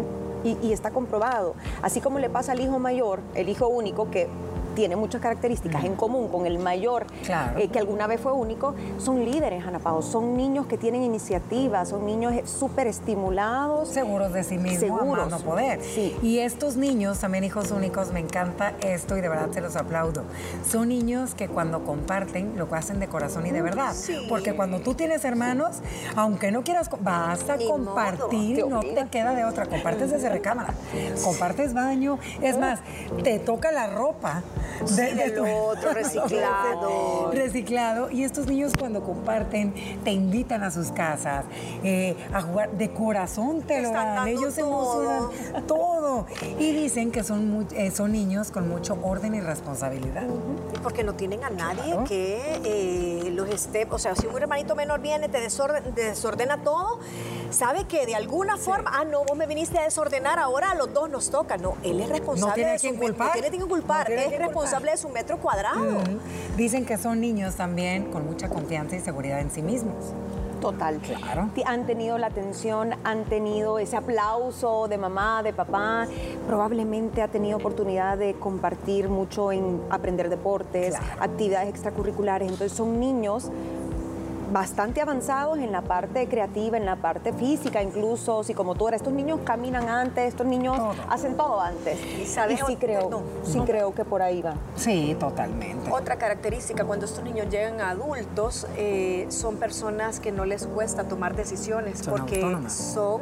y, 0.43 0.57
y 0.62 0.74
está 0.74 0.91
comprobado, 0.91 1.55
así 1.81 2.01
como 2.01 2.19
le 2.19 2.29
pasa 2.29 2.51
al 2.51 2.59
hijo 2.59 2.79
mayor, 2.79 3.21
el 3.33 3.50
hijo 3.50 3.67
único, 3.67 4.12
que 4.12 4.27
tiene 4.77 4.96
muchas 4.96 5.22
características 5.22 5.84
en 5.86 5.96
común 5.96 6.27
con 6.27 6.46
el 6.46 6.60
mayor, 6.60 7.07
eh, 7.57 7.67
que 7.69 7.79
alguna 7.79 8.05
vez 8.05 8.22
fue 8.22 8.31
único, 8.31 8.75
son 9.00 9.25
líderes, 9.25 9.65
Ana 9.65 9.79
Pao, 9.79 10.03
son 10.03 10.38
niños 10.38 10.67
que 10.67 10.77
tienen 10.77 11.01
iniciativa, 11.01 11.84
son 11.84 12.05
niños 12.05 12.48
súper 12.48 12.86
estimulados. 12.86 13.89
Seguros 13.89 14.34
de 14.34 14.43
sí 14.43 14.60
mismos, 14.60 15.00
seguros. 15.00 15.31
no 15.31 15.39
poder. 15.39 15.79
Y 16.22 16.38
estos 16.38 16.77
niños, 16.77 17.17
también 17.17 17.43
hijos 17.43 17.72
únicos, 17.72 18.13
me 18.13 18.19
encanta 18.19 18.74
esto 18.81 19.17
y 19.17 19.22
de 19.22 19.29
verdad 19.29 19.50
se 19.50 19.62
los 19.62 19.75
aplaudo. 19.75 20.25
Son 20.63 20.89
niños 20.89 21.34
que 21.34 21.48
cuando 21.48 21.84
comparten 21.84 22.55
lo 22.55 22.67
hacen 22.75 23.00
de 23.00 23.07
corazón 23.07 23.48
y 23.48 23.51
de 23.51 23.63
verdad. 23.63 23.96
Porque 24.29 24.55
cuando 24.55 24.81
tú 24.81 24.93
tienes 24.93 25.25
hermanos, 25.25 25.77
aunque 26.15 26.51
no 26.51 26.63
quieras, 26.63 26.91
vas 27.00 27.50
a 27.50 27.57
compartir, 27.57 28.67
no 28.67 28.81
te 28.81 29.07
queda 29.10 29.34
de 29.34 29.43
otra. 29.43 29.65
Compartes 29.65 30.12
desde 30.12 30.29
recámara, 30.29 30.75
compartes 31.24 31.74
baño. 31.74 32.19
Es 32.43 32.60
más, 32.60 32.79
te 33.24 33.39
toca 33.39 33.72
la 33.72 33.88
ropa 33.88 34.43
de, 34.95 35.39
otro 35.39 35.94
reciclado. 35.94 37.31
reciclado. 37.31 38.11
Y 38.11 38.24
estos 38.24 38.48
niños 38.48 38.74
cuando 38.77 39.03
comparten, 39.03 39.74
te 40.03 40.11
invitan 40.11 40.63
a 40.63 40.72
sus 40.72 40.92
casas 40.92 41.46
eh, 41.83 42.15
a 42.33 42.42
jugar 42.42 42.72
de 42.72 42.92
corazón, 42.92 43.61
te 43.61 43.81
lo 43.81 43.92
dan. 43.92 44.27
Ellos 44.27 44.53
se 44.53 44.61
emocionan 44.61 45.29
todo. 45.68 46.25
Y 46.59 46.72
dicen 46.72 47.11
que 47.11 47.24
son, 47.24 47.68
eh, 47.75 47.92
son 47.92 48.11
niños 48.11 48.51
con 48.51 48.70
mucho 48.70 48.98
orden 49.01 49.35
y 49.35 49.42
responsabilidad. 49.42 50.24
Porque 50.83 51.03
no 51.03 51.13
tienen 51.13 51.44
a 51.44 51.50
nadie 51.50 51.98
que 52.07 52.61
eh, 52.63 53.31
los 53.31 53.50
esté, 53.50 53.87
o 53.89 54.00
sea, 54.00 54.15
si 54.15 54.27
un 54.27 54.37
hermanito 54.37 54.75
menor 54.75 55.01
viene, 55.01 55.29
te 55.29 55.39
desordena 55.39 56.63
todo, 56.63 57.00
sabe 57.51 57.86
que 57.86 58.05
de 58.05 58.16
alguna 58.16 58.57
forma, 58.57 58.92
ah, 58.94 59.05
no, 59.05 59.24
vos 59.24 59.38
me 59.38 59.48
viniste 59.48 59.77
a 59.77 59.83
desordenar, 59.83 60.40
ahora 60.40 60.72
a 60.72 60.75
los 60.75 60.94
dos 60.94 61.10
nos 61.10 61.29
toca. 61.29 61.57
No, 61.57 61.75
él 61.83 62.00
es 62.01 62.10
responsable. 62.10 62.50
No 62.50 62.53
tiene 62.53 62.79
que 62.79 63.00
culpar. 63.00 63.36
No 63.36 63.42
tiene 63.42 63.57
que 63.57 63.66
culpar. 63.66 64.12
es 64.12 64.40
responsable 64.40 64.92
de 64.92 64.98
su 64.98 65.10
metro 65.10 65.38
cuadrado. 65.38 66.00
Dicen 66.55 66.86
que 66.86 66.98
son 66.98 67.22
niños 67.22 67.55
también 67.55 68.12
con 68.12 68.25
mucha 68.25 68.50
confianza 68.50 68.96
y 68.96 69.00
seguridad 69.00 69.40
en 69.40 69.51
sí 69.51 69.62
mismos. 69.62 70.14
Total. 70.62 71.00
Claro. 71.00 71.50
Han 71.66 71.86
tenido 71.86 72.18
la 72.18 72.27
atención, 72.27 72.96
han 73.03 73.25
tenido 73.25 73.79
ese 73.79 73.96
aplauso 73.96 74.88
de 74.88 74.98
mamá, 74.98 75.44
de 75.44 75.53
papá. 75.53 76.07
Probablemente 76.48 77.22
ha 77.22 77.27
tenido 77.27 77.57
oportunidad 77.57 78.18
de 78.18 78.33
compartir 78.33 79.10
mucho 79.10 79.51
en 79.51 79.81
aprender 79.90 80.29
deportes, 80.29 80.96
actividades 81.20 81.70
extracurriculares. 81.70 82.50
Entonces 82.50 82.75
son 82.75 83.00
niños 83.00 83.51
bastante 84.51 85.01
avanzados 85.01 85.57
en 85.60 85.72
la 85.72 85.81
parte 85.81 86.27
creativa, 86.27 86.77
en 86.77 86.86
la 86.86 86.96
parte 86.96 87.33
física, 87.33 87.81
incluso 87.81 88.44
si 88.44 88.53
como 88.53 88.75
tú 88.75 88.88
eres, 88.88 89.01
estos 89.01 89.14
niños 89.14 89.40
caminan 89.44 89.90
antes, 89.90 90.27
estos 90.27 90.48
niños 90.48 90.77
hacen 91.10 91.36
todo 91.36 91.60
antes. 91.60 92.00
Y, 92.22 92.25
sabes, 92.25 92.60
sí 92.66 92.75
creo, 92.75 93.24
sí 93.44 93.60
creo 93.66 93.94
que 93.94 94.05
por 94.05 94.22
ahí 94.22 94.42
va. 94.42 94.55
Sí, 94.75 95.16
totalmente. 95.20 95.92
Otra 95.92 96.18
característica, 96.18 96.86
cuando 96.86 97.05
estos 97.05 97.24
niños 97.24 97.48
llegan 97.50 97.81
a 97.81 97.92
adultos, 97.92 98.68
eh, 98.77 99.27
son 99.29 99.57
personas 99.57 100.20
que 100.20 100.31
no 100.31 100.46
les 100.46 100.66
cuesta 100.68 101.03
tomar 101.05 101.36
decisiones 101.36 102.07
porque 102.07 102.42
son 102.70 103.22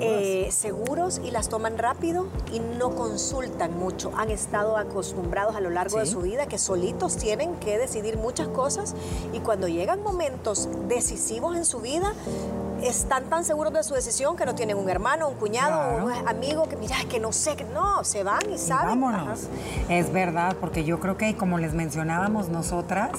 eh, 0.00 0.48
seguros 0.50 1.20
y 1.24 1.30
las 1.30 1.48
toman 1.48 1.78
rápido 1.78 2.26
y 2.52 2.60
no 2.60 2.94
consultan 2.94 3.78
mucho. 3.78 4.12
Han 4.16 4.30
estado 4.30 4.76
acostumbrados 4.76 5.56
a 5.56 5.60
lo 5.60 5.70
largo 5.70 5.98
de 5.98 6.06
su 6.06 6.20
vida 6.20 6.46
que 6.46 6.58
solitos 6.58 7.16
tienen 7.16 7.54
que 7.56 7.78
decidir 7.78 8.16
muchas 8.16 8.48
cosas 8.48 8.94
y 9.32 9.40
cuando 9.40 9.68
llegan 9.68 10.02
momentos 10.02 10.63
decisivos 10.88 11.56
en 11.56 11.64
su 11.64 11.80
vida, 11.80 12.14
están 12.82 13.24
tan 13.24 13.44
seguros 13.44 13.72
de 13.72 13.82
su 13.82 13.94
decisión 13.94 14.36
que 14.36 14.44
no 14.44 14.54
tienen 14.54 14.76
un 14.76 14.88
hermano, 14.88 15.28
un 15.28 15.36
cuñado, 15.36 16.04
un 16.04 16.12
amigo 16.28 16.68
que 16.68 16.76
mira, 16.76 16.96
que 17.08 17.20
no 17.20 17.32
sé, 17.32 17.56
que 17.56 17.64
no, 17.64 18.04
se 18.04 18.22
van 18.22 18.42
y 18.52 18.58
saben. 18.58 19.00
vámonos. 19.00 19.48
Es 19.88 20.12
verdad, 20.12 20.56
porque 20.60 20.84
yo 20.84 21.00
creo 21.00 21.16
que 21.16 21.36
como 21.36 21.58
les 21.58 21.74
mencionábamos 21.74 22.48
nosotras, 22.48 23.10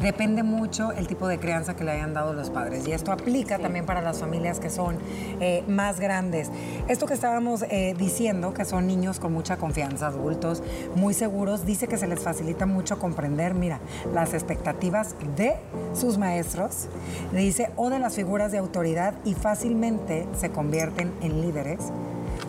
depende 0.00 0.42
mucho 0.42 0.92
el 0.92 1.06
tipo 1.06 1.28
de 1.28 1.38
crianza 1.38 1.74
que 1.74 1.84
le 1.84 1.92
hayan 1.92 2.14
dado 2.14 2.32
los 2.32 2.50
padres. 2.50 2.86
Y 2.86 2.92
esto 2.92 3.12
aplica 3.12 3.58
también 3.58 3.86
para 3.86 4.00
las 4.00 4.18
familias 4.18 4.60
que 4.60 4.70
son 4.70 4.98
eh, 5.40 5.64
más 5.68 6.00
grandes. 6.00 6.50
Esto 6.88 7.06
que 7.06 7.14
estábamos 7.14 7.62
eh, 7.62 7.94
diciendo, 7.98 8.54
que 8.54 8.64
son 8.64 8.86
niños 8.86 9.20
con 9.20 9.32
mucha 9.32 9.56
confianza, 9.56 10.08
adultos, 10.08 10.62
muy 10.94 11.14
seguros, 11.14 11.64
dice 11.64 11.88
que 11.88 11.96
se 11.96 12.06
les 12.06 12.20
facilita 12.20 12.66
mucho 12.66 12.98
comprender, 12.98 13.54
mira, 13.54 13.80
las 14.12 14.34
expectativas 14.34 15.14
de 15.36 15.56
sus 15.94 16.18
maestros, 16.18 16.88
dice, 17.32 17.70
o 17.76 17.90
de 17.90 17.98
las 17.98 18.14
figuras 18.14 18.52
de 18.52 18.58
autoridad 18.58 19.01
y 19.24 19.34
fácilmente 19.34 20.26
se 20.36 20.50
convierten 20.50 21.12
en 21.20 21.40
líderes 21.40 21.80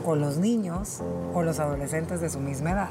con 0.03 0.19
los 0.19 0.37
niños 0.37 1.01
o 1.33 1.43
los 1.43 1.59
adolescentes 1.59 2.19
de 2.21 2.29
su 2.29 2.39
misma 2.39 2.71
edad. 2.71 2.89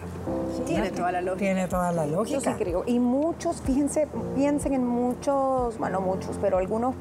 Tiene 0.66 0.90
toda 0.90 1.12
la 1.12 1.20
lógica. 1.20 1.44
Tiene 1.44 1.68
toda 1.68 1.92
la 1.92 2.06
lógica. 2.06 2.38
Yo 2.38 2.40
sí 2.40 2.56
creo. 2.58 2.84
Y 2.86 2.98
muchos, 2.98 3.60
fíjense, 3.60 4.08
piensen 4.34 4.72
en 4.74 4.86
muchos, 4.86 5.78
bueno, 5.78 6.00
muchos, 6.00 6.38
pero 6.40 6.58
algunos 6.58 6.94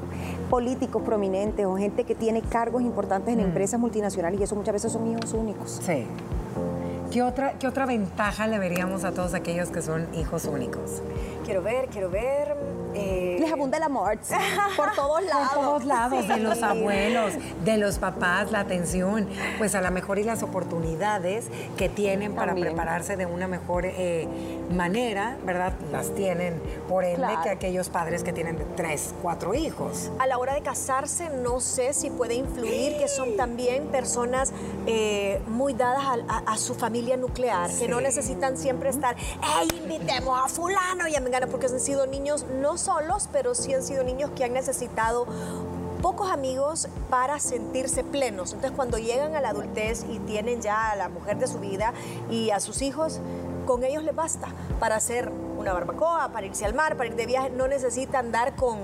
políticos 0.49 1.01
prominentes 1.03 1.65
o 1.65 1.77
gente 1.77 2.03
que 2.03 2.15
tiene 2.15 2.41
cargos 2.41 2.81
importantes 2.81 3.33
en 3.33 3.39
mm. 3.39 3.47
empresas 3.47 3.79
multinacionales 3.79 4.39
y 4.39 4.43
eso 4.43 4.55
muchas 4.55 4.73
veces 4.73 4.91
son 4.91 5.07
hijos 5.07 5.33
únicos. 5.33 5.79
Sí. 5.81 6.05
¿Qué 7.11 7.21
otra, 7.21 7.53
¿Qué 7.59 7.67
otra 7.67 7.85
ventaja 7.85 8.47
le 8.47 8.57
veríamos 8.57 9.03
a 9.03 9.11
todos 9.11 9.33
aquellos 9.33 9.69
que 9.69 9.81
son 9.81 10.07
hijos 10.15 10.45
únicos? 10.45 11.01
Quiero 11.51 11.63
ver, 11.63 11.89
quiero 11.89 12.09
ver 12.09 12.55
Eh, 12.93 13.37
Les 13.39 13.51
abunda 13.51 13.77
el 13.77 13.83
amor 13.83 14.17
por 14.75 14.93
todos 14.95 15.23
lados. 15.23 15.49
Por 15.53 15.63
todos 15.63 15.85
lados, 15.85 16.27
de 16.27 16.37
los 16.37 16.61
abuelos, 16.61 17.33
de 17.63 17.77
los 17.77 17.99
papás, 17.99 18.51
la 18.51 18.59
atención, 18.59 19.27
pues 19.57 19.75
a 19.75 19.81
lo 19.81 19.91
mejor 19.91 20.19
y 20.19 20.23
las 20.23 20.43
oportunidades 20.43 21.45
que 21.77 21.89
tienen 21.89 22.33
para 22.35 22.53
prepararse 22.53 23.15
de 23.15 23.25
una 23.25 23.47
mejor 23.47 23.85
eh, 23.85 24.27
manera, 24.71 25.37
¿verdad? 25.45 25.73
Las 25.91 26.13
tienen, 26.13 26.61
por 26.89 27.03
ende, 27.05 27.27
que 27.43 27.49
aquellos 27.49 27.89
padres 27.89 28.23
que 28.23 28.33
tienen 28.33 28.57
tres, 28.75 29.13
cuatro 29.21 29.53
hijos. 29.53 30.11
A 30.19 30.27
la 30.27 30.37
hora 30.37 30.53
de 30.53 30.61
casarse, 30.61 31.29
no 31.29 31.59
sé 31.59 31.93
si 31.93 32.09
puede 32.09 32.35
influir 32.35 32.97
que 32.97 33.07
son 33.07 33.37
también 33.37 33.85
personas 33.87 34.51
eh, 34.85 35.41
muy 35.47 35.73
dadas 35.73 36.03
a, 36.45 36.57
su 36.57 36.75
familia 36.75 37.17
nuclear, 37.17 37.69
que 37.79 37.87
no 37.87 38.01
necesitan 38.01 38.57
siempre 38.57 38.89
estar, 38.89 39.15
hey, 39.17 39.67
invitemos 39.81 40.39
a 40.43 40.47
fulano 40.47 41.07
y 41.07 41.15
a 41.15 41.21
Porque 41.47 41.67
han 41.67 41.79
sido 41.79 42.07
niños 42.07 42.45
no 42.59 42.77
solos, 42.77 43.29
pero 43.31 43.55
sí 43.55 43.73
han 43.73 43.83
sido 43.83 44.03
niños 44.03 44.31
que 44.35 44.43
han 44.43 44.53
necesitado 44.53 45.25
pocos 46.01 46.31
amigos 46.31 46.87
para 47.09 47.39
sentirse 47.39 48.03
plenos. 48.03 48.53
Entonces 48.53 48.75
cuando 48.75 48.97
llegan 48.97 49.35
a 49.35 49.41
la 49.41 49.49
adultez 49.49 50.05
y 50.09 50.19
tienen 50.19 50.61
ya 50.61 50.91
a 50.91 50.95
la 50.95 51.09
mujer 51.09 51.37
de 51.37 51.47
su 51.47 51.59
vida 51.59 51.93
y 52.29 52.49
a 52.49 52.59
sus 52.59 52.81
hijos, 52.81 53.19
con 53.65 53.83
ellos 53.83 54.03
les 54.03 54.15
basta 54.15 54.47
para 54.79 54.95
hacer 54.95 55.31
una 55.57 55.73
barbacoa, 55.73 56.31
para 56.33 56.47
irse 56.47 56.65
al 56.65 56.73
mar, 56.73 56.97
para 56.97 57.09
ir 57.09 57.15
de 57.15 57.25
viaje. 57.25 57.51
No 57.51 57.67
necesita 57.67 58.19
andar 58.19 58.55
con, 58.55 58.79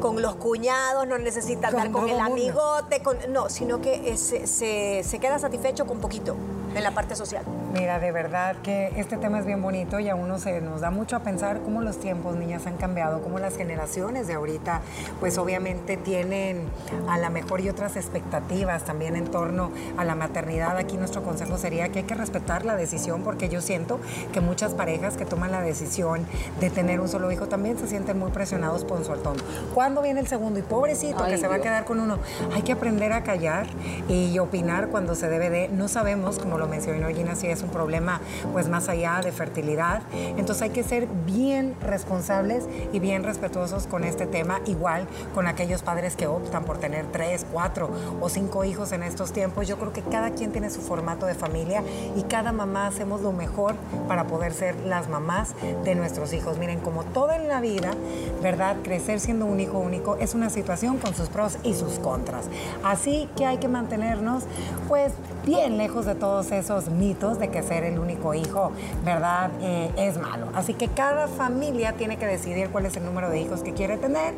con 0.00 0.20
los 0.20 0.36
cuñados, 0.36 1.06
no 1.06 1.18
necesita 1.18 1.68
andar 1.68 1.90
con, 1.90 2.08
el 2.08 2.20
amigote, 2.20 3.02
no, 3.28 3.48
sino 3.48 3.80
que 3.80 4.16
se, 4.16 4.46
se, 4.46 5.02
se 5.04 5.18
queda 5.18 5.38
satisfecho 5.38 5.86
con 5.86 5.98
poquito 6.00 6.36
en 6.74 6.82
la 6.82 6.90
parte 6.90 7.16
social. 7.16 7.44
Mira, 7.78 8.00
de 8.00 8.10
verdad 8.10 8.56
que 8.56 8.92
este 8.96 9.18
tema 9.18 9.38
es 9.38 9.46
bien 9.46 9.62
bonito 9.62 10.00
y 10.00 10.08
a 10.08 10.16
uno 10.16 10.40
se 10.40 10.60
nos 10.60 10.80
da 10.80 10.90
mucho 10.90 11.14
a 11.14 11.20
pensar 11.20 11.60
cómo 11.60 11.80
los 11.80 12.00
tiempos, 12.00 12.34
niñas, 12.34 12.66
han 12.66 12.76
cambiado, 12.76 13.22
cómo 13.22 13.38
las 13.38 13.56
generaciones 13.56 14.26
de 14.26 14.34
ahorita, 14.34 14.80
pues 15.20 15.38
obviamente 15.38 15.96
tienen 15.96 16.68
a 17.08 17.18
la 17.18 17.30
mejor 17.30 17.60
y 17.60 17.68
otras 17.68 17.96
expectativas 17.96 18.84
también 18.84 19.14
en 19.14 19.26
torno 19.26 19.70
a 19.96 20.04
la 20.04 20.16
maternidad. 20.16 20.76
Aquí 20.76 20.96
nuestro 20.96 21.22
consejo 21.22 21.56
sería 21.56 21.88
que 21.90 22.00
hay 22.00 22.04
que 22.04 22.16
respetar 22.16 22.64
la 22.64 22.74
decisión 22.74 23.22
porque 23.22 23.48
yo 23.48 23.60
siento 23.60 24.00
que 24.32 24.40
muchas 24.40 24.74
parejas 24.74 25.16
que 25.16 25.24
toman 25.24 25.52
la 25.52 25.60
decisión 25.60 26.26
de 26.58 26.70
tener 26.70 26.98
un 26.98 27.06
solo 27.06 27.30
hijo 27.30 27.46
también 27.46 27.78
se 27.78 27.86
sienten 27.86 28.18
muy 28.18 28.32
presionados 28.32 28.84
por 28.84 29.04
su 29.04 29.12
alto. 29.12 29.34
¿Cuándo 29.72 30.02
viene 30.02 30.18
el 30.18 30.26
segundo? 30.26 30.58
Y 30.58 30.62
pobrecito 30.62 31.24
que 31.26 31.38
se 31.38 31.46
va 31.46 31.56
a 31.56 31.60
quedar 31.60 31.84
con 31.84 32.00
uno. 32.00 32.18
Hay 32.54 32.62
que 32.62 32.72
aprender 32.72 33.12
a 33.12 33.22
callar 33.22 33.68
y 34.08 34.36
opinar 34.40 34.88
cuando 34.88 35.14
se 35.14 35.28
debe 35.28 35.48
de. 35.48 35.68
No 35.68 35.86
sabemos, 35.86 36.40
como 36.40 36.58
lo 36.58 36.66
mencionó 36.66 37.06
Gina, 37.10 37.36
si 37.36 37.46
es 37.46 37.62
un 37.62 37.67
problema 37.68 38.20
pues 38.52 38.68
más 38.68 38.88
allá 38.88 39.20
de 39.22 39.32
fertilidad. 39.32 40.02
Entonces 40.12 40.62
hay 40.62 40.70
que 40.70 40.82
ser 40.82 41.06
bien 41.26 41.76
responsables 41.80 42.64
y 42.92 42.98
bien 42.98 43.24
respetuosos 43.24 43.86
con 43.86 44.04
este 44.04 44.26
tema, 44.26 44.60
igual 44.66 45.06
con 45.34 45.46
aquellos 45.46 45.82
padres 45.82 46.16
que 46.16 46.26
optan 46.26 46.64
por 46.64 46.78
tener 46.78 47.06
tres, 47.06 47.46
cuatro 47.52 47.90
o 48.20 48.28
cinco 48.28 48.64
hijos 48.64 48.92
en 48.92 49.02
estos 49.02 49.32
tiempos. 49.32 49.66
Yo 49.66 49.78
creo 49.78 49.92
que 49.92 50.02
cada 50.02 50.30
quien 50.30 50.52
tiene 50.52 50.70
su 50.70 50.80
formato 50.80 51.26
de 51.26 51.34
familia 51.34 51.82
y 52.16 52.22
cada 52.22 52.52
mamá 52.52 52.86
hacemos 52.86 53.20
lo 53.20 53.32
mejor 53.32 53.74
para 54.06 54.26
poder 54.26 54.52
ser 54.52 54.76
las 54.86 55.08
mamás 55.08 55.54
de 55.84 55.94
nuestros 55.94 56.32
hijos. 56.32 56.58
Miren, 56.58 56.80
como 56.80 57.04
toda 57.04 57.36
en 57.36 57.48
la 57.48 57.60
vida, 57.60 57.92
¿verdad? 58.42 58.76
Crecer 58.82 59.20
siendo 59.20 59.46
un 59.46 59.60
hijo 59.60 59.78
único 59.78 60.16
es 60.16 60.34
una 60.34 60.50
situación 60.50 60.98
con 60.98 61.14
sus 61.14 61.28
pros 61.28 61.58
y 61.62 61.74
sus 61.74 61.98
contras. 61.98 62.46
Así 62.84 63.28
que 63.36 63.46
hay 63.46 63.58
que 63.58 63.68
mantenernos 63.68 64.44
pues 64.88 65.12
bien 65.44 65.78
lejos 65.78 66.06
de 66.06 66.14
todos 66.14 66.50
esos 66.52 66.90
mitos 66.90 67.38
de 67.38 67.48
que 67.48 67.62
ser 67.62 67.84
el 67.84 67.98
único 67.98 68.34
hijo, 68.34 68.72
¿verdad? 69.04 69.50
Eh, 69.60 69.90
es 69.96 70.18
malo. 70.18 70.48
Así 70.54 70.74
que 70.74 70.88
cada 70.88 71.28
familia 71.28 71.92
tiene 71.92 72.16
que 72.16 72.26
decidir 72.26 72.70
cuál 72.70 72.86
es 72.86 72.96
el 72.96 73.04
número 73.04 73.30
de 73.30 73.40
hijos 73.40 73.62
que 73.62 73.72
quiere 73.72 73.96
tener, 73.96 74.34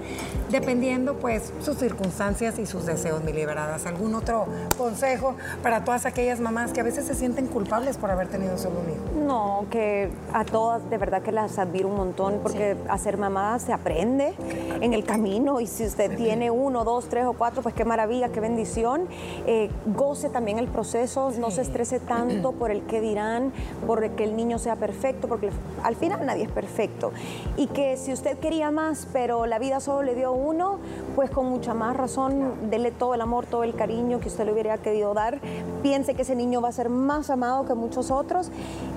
dependiendo 0.50 1.14
pues 1.14 1.52
sus 1.60 1.78
circunstancias 1.78 2.58
y 2.58 2.66
sus 2.66 2.86
deseos, 2.86 3.24
mi 3.24 3.32
liberadas. 3.32 3.86
¿Algún 3.86 4.14
otro 4.14 4.46
consejo 4.76 5.34
para 5.62 5.84
todas 5.84 6.06
aquellas 6.06 6.40
mamás 6.40 6.72
que 6.72 6.80
a 6.80 6.84
veces 6.84 7.06
se 7.06 7.14
sienten 7.14 7.46
culpables 7.46 7.96
por 7.96 8.10
haber 8.10 8.28
tenido 8.28 8.58
solo 8.58 8.80
un 8.80 8.90
hijo? 8.90 9.26
No, 9.26 9.66
que 9.70 10.10
a 10.32 10.44
todas 10.44 10.88
de 10.90 10.98
verdad 10.98 11.22
que 11.22 11.32
las 11.32 11.58
admiro 11.58 11.88
un 11.88 11.96
montón 11.96 12.40
porque 12.42 12.76
a 12.88 12.98
ser 12.98 13.16
mamá 13.16 13.58
se 13.58 13.72
aprende 13.72 14.34
en 14.80 14.92
el 14.92 15.04
camino 15.04 15.60
y 15.60 15.66
si 15.66 15.86
usted 15.86 16.16
tiene 16.16 16.50
uno, 16.50 16.84
dos, 16.84 17.08
tres 17.08 17.24
o 17.26 17.32
cuatro, 17.32 17.62
pues 17.62 17.74
qué 17.74 17.84
maravilla, 17.84 18.28
qué 18.28 18.40
bendición. 18.40 19.06
Eh, 19.46 19.70
goce 19.86 20.28
también 20.28 20.58
el 20.58 20.68
proceso 20.68 20.89
no 21.38 21.50
se 21.50 21.62
estrese 21.62 22.00
tanto 22.00 22.52
por 22.58 22.70
el 22.70 22.82
que 22.82 23.00
dirán, 23.00 23.52
por 23.86 24.02
el 24.02 24.12
que 24.12 24.24
el 24.24 24.36
niño 24.36 24.58
sea 24.58 24.76
perfecto, 24.76 25.28
porque 25.28 25.50
al 25.82 25.94
final 25.94 26.26
nadie 26.26 26.44
es 26.44 26.50
perfecto. 26.50 27.12
Y 27.56 27.68
que 27.68 27.96
si 27.96 28.12
usted 28.12 28.38
quería 28.38 28.70
más, 28.70 29.06
pero 29.12 29.46
la 29.46 29.58
vida 29.58 29.80
solo 29.80 30.02
le 30.02 30.14
dio 30.14 30.32
uno, 30.32 30.78
pues 31.14 31.30
con 31.30 31.46
mucha 31.46 31.74
más 31.74 31.96
razón, 31.96 32.70
dele 32.70 32.90
todo 32.90 33.14
el 33.14 33.20
amor, 33.20 33.46
todo 33.46 33.64
el 33.64 33.74
cariño 33.74 34.20
que 34.20 34.28
usted 34.28 34.44
le 34.44 34.52
hubiera 34.52 34.78
querido 34.78 35.14
dar. 35.14 35.40
Piense 35.82 36.14
que 36.14 36.22
ese 36.22 36.34
niño 36.34 36.60
va 36.60 36.68
a 36.68 36.72
ser 36.72 36.88
más 36.88 37.30
amado 37.30 37.64
que 37.66 37.74
muchos 37.74 38.10
otros 38.10 38.50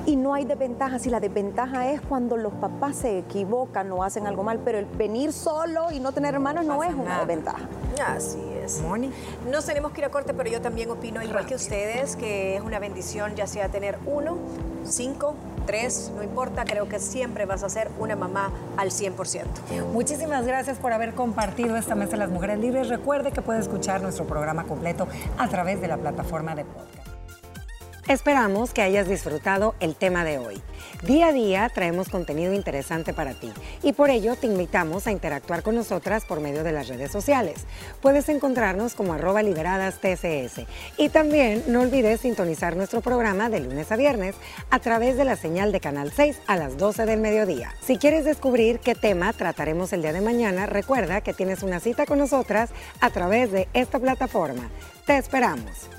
y 0.05 0.15
no 0.15 0.33
hay 0.33 0.45
desventaja. 0.45 0.99
Si 0.99 1.09
la 1.09 1.19
desventaja 1.19 1.91
es 1.91 2.01
cuando 2.01 2.37
los 2.37 2.53
papás 2.53 2.97
se 2.97 3.19
equivocan 3.19 3.91
o 3.91 4.03
hacen 4.03 4.27
algo 4.27 4.43
mal, 4.43 4.59
pero 4.65 4.79
el 4.79 4.85
venir 4.85 5.31
solo 5.31 5.91
y 5.91 5.99
no 5.99 6.11
tener 6.11 6.33
hermanos 6.33 6.65
no, 6.65 6.83
es 6.83 6.93
una 6.93 7.19
desventaja. 7.19 7.67
Así 8.07 8.52
es. 8.63 8.81
Moni. 8.81 9.11
Nos 9.49 9.65
tenemos 9.65 9.91
que 9.91 10.01
ir 10.01 10.05
a 10.05 10.09
corte, 10.09 10.33
pero 10.33 10.49
yo 10.49 10.61
también 10.61 10.89
opino 10.89 11.21
igual 11.21 11.45
que 11.45 11.55
ustedes, 11.55 12.15
que 12.15 12.55
es 12.55 12.61
una 12.61 12.79
bendición 12.79 13.35
ya 13.35 13.47
sea 13.47 13.69
tener 13.69 13.97
uno, 14.05 14.37
cinco, 14.85 15.35
tres, 15.65 16.11
no 16.15 16.23
importa, 16.23 16.65
creo 16.65 16.87
que 16.89 16.99
siempre 16.99 17.45
vas 17.45 17.63
a 17.63 17.69
ser 17.69 17.89
una 17.99 18.15
mamá 18.15 18.51
al 18.77 18.91
100%. 18.91 19.45
Muchísimas 19.91 20.45
gracias 20.45 20.77
por 20.77 20.93
haber 20.93 21.13
compartido 21.13 21.75
esta 21.77 21.95
mesa 21.95 22.11
de 22.11 22.17
las 22.17 22.29
mujeres 22.29 22.59
libres. 22.59 22.89
Recuerde 22.89 23.31
que 23.31 23.41
puede 23.41 23.59
escuchar 23.59 24.01
nuestro 24.01 24.25
programa 24.25 24.63
completo 24.65 25.07
a 25.37 25.47
través 25.47 25.81
de 25.81 25.87
la 25.87 25.97
plataforma 25.97 26.55
de 26.55 26.65
podcast. 26.65 27.02
Esperamos 28.07 28.73
que 28.73 28.81
hayas 28.81 29.07
disfrutado 29.07 29.75
el 29.79 29.95
tema 29.95 30.25
de 30.25 30.37
hoy. 30.37 30.61
Día 31.03 31.27
a 31.27 31.31
día 31.31 31.71
traemos 31.73 32.09
contenido 32.09 32.53
interesante 32.53 33.13
para 33.13 33.33
ti 33.33 33.49
y 33.81 33.93
por 33.93 34.09
ello 34.09 34.35
te 34.35 34.47
invitamos 34.47 35.07
a 35.07 35.13
interactuar 35.13 35.63
con 35.63 35.75
nosotras 35.75 36.25
por 36.25 36.41
medio 36.41 36.65
de 36.65 36.73
las 36.73 36.89
redes 36.89 37.11
sociales. 37.11 37.65
Puedes 38.01 38.27
encontrarnos 38.27 38.93
como 38.93 39.13
arroba 39.13 39.41
liberadas 39.41 40.01
TCS 40.01 40.65
y 40.97 41.09
también 41.09 41.63
no 41.67 41.79
olvides 41.79 42.19
sintonizar 42.19 42.75
nuestro 42.75 42.99
programa 42.99 43.49
de 43.49 43.61
lunes 43.61 43.89
a 43.89 43.95
viernes 43.95 44.35
a 44.69 44.79
través 44.79 45.15
de 45.15 45.23
la 45.23 45.37
señal 45.37 45.71
de 45.71 45.79
Canal 45.79 46.11
6 46.11 46.41
a 46.45 46.57
las 46.57 46.77
12 46.77 47.05
del 47.05 47.21
mediodía. 47.21 47.73
Si 47.81 47.97
quieres 47.97 48.25
descubrir 48.25 48.79
qué 48.79 48.95
tema 48.95 49.31
trataremos 49.31 49.93
el 49.93 50.01
día 50.01 50.11
de 50.11 50.19
mañana, 50.19 50.65
recuerda 50.65 51.21
que 51.21 51.33
tienes 51.33 51.63
una 51.63 51.79
cita 51.79 52.05
con 52.05 52.17
nosotras 52.17 52.69
a 52.99 53.11
través 53.11 53.53
de 53.53 53.69
esta 53.73 53.97
plataforma. 53.97 54.69
Te 55.05 55.17
esperamos. 55.17 55.92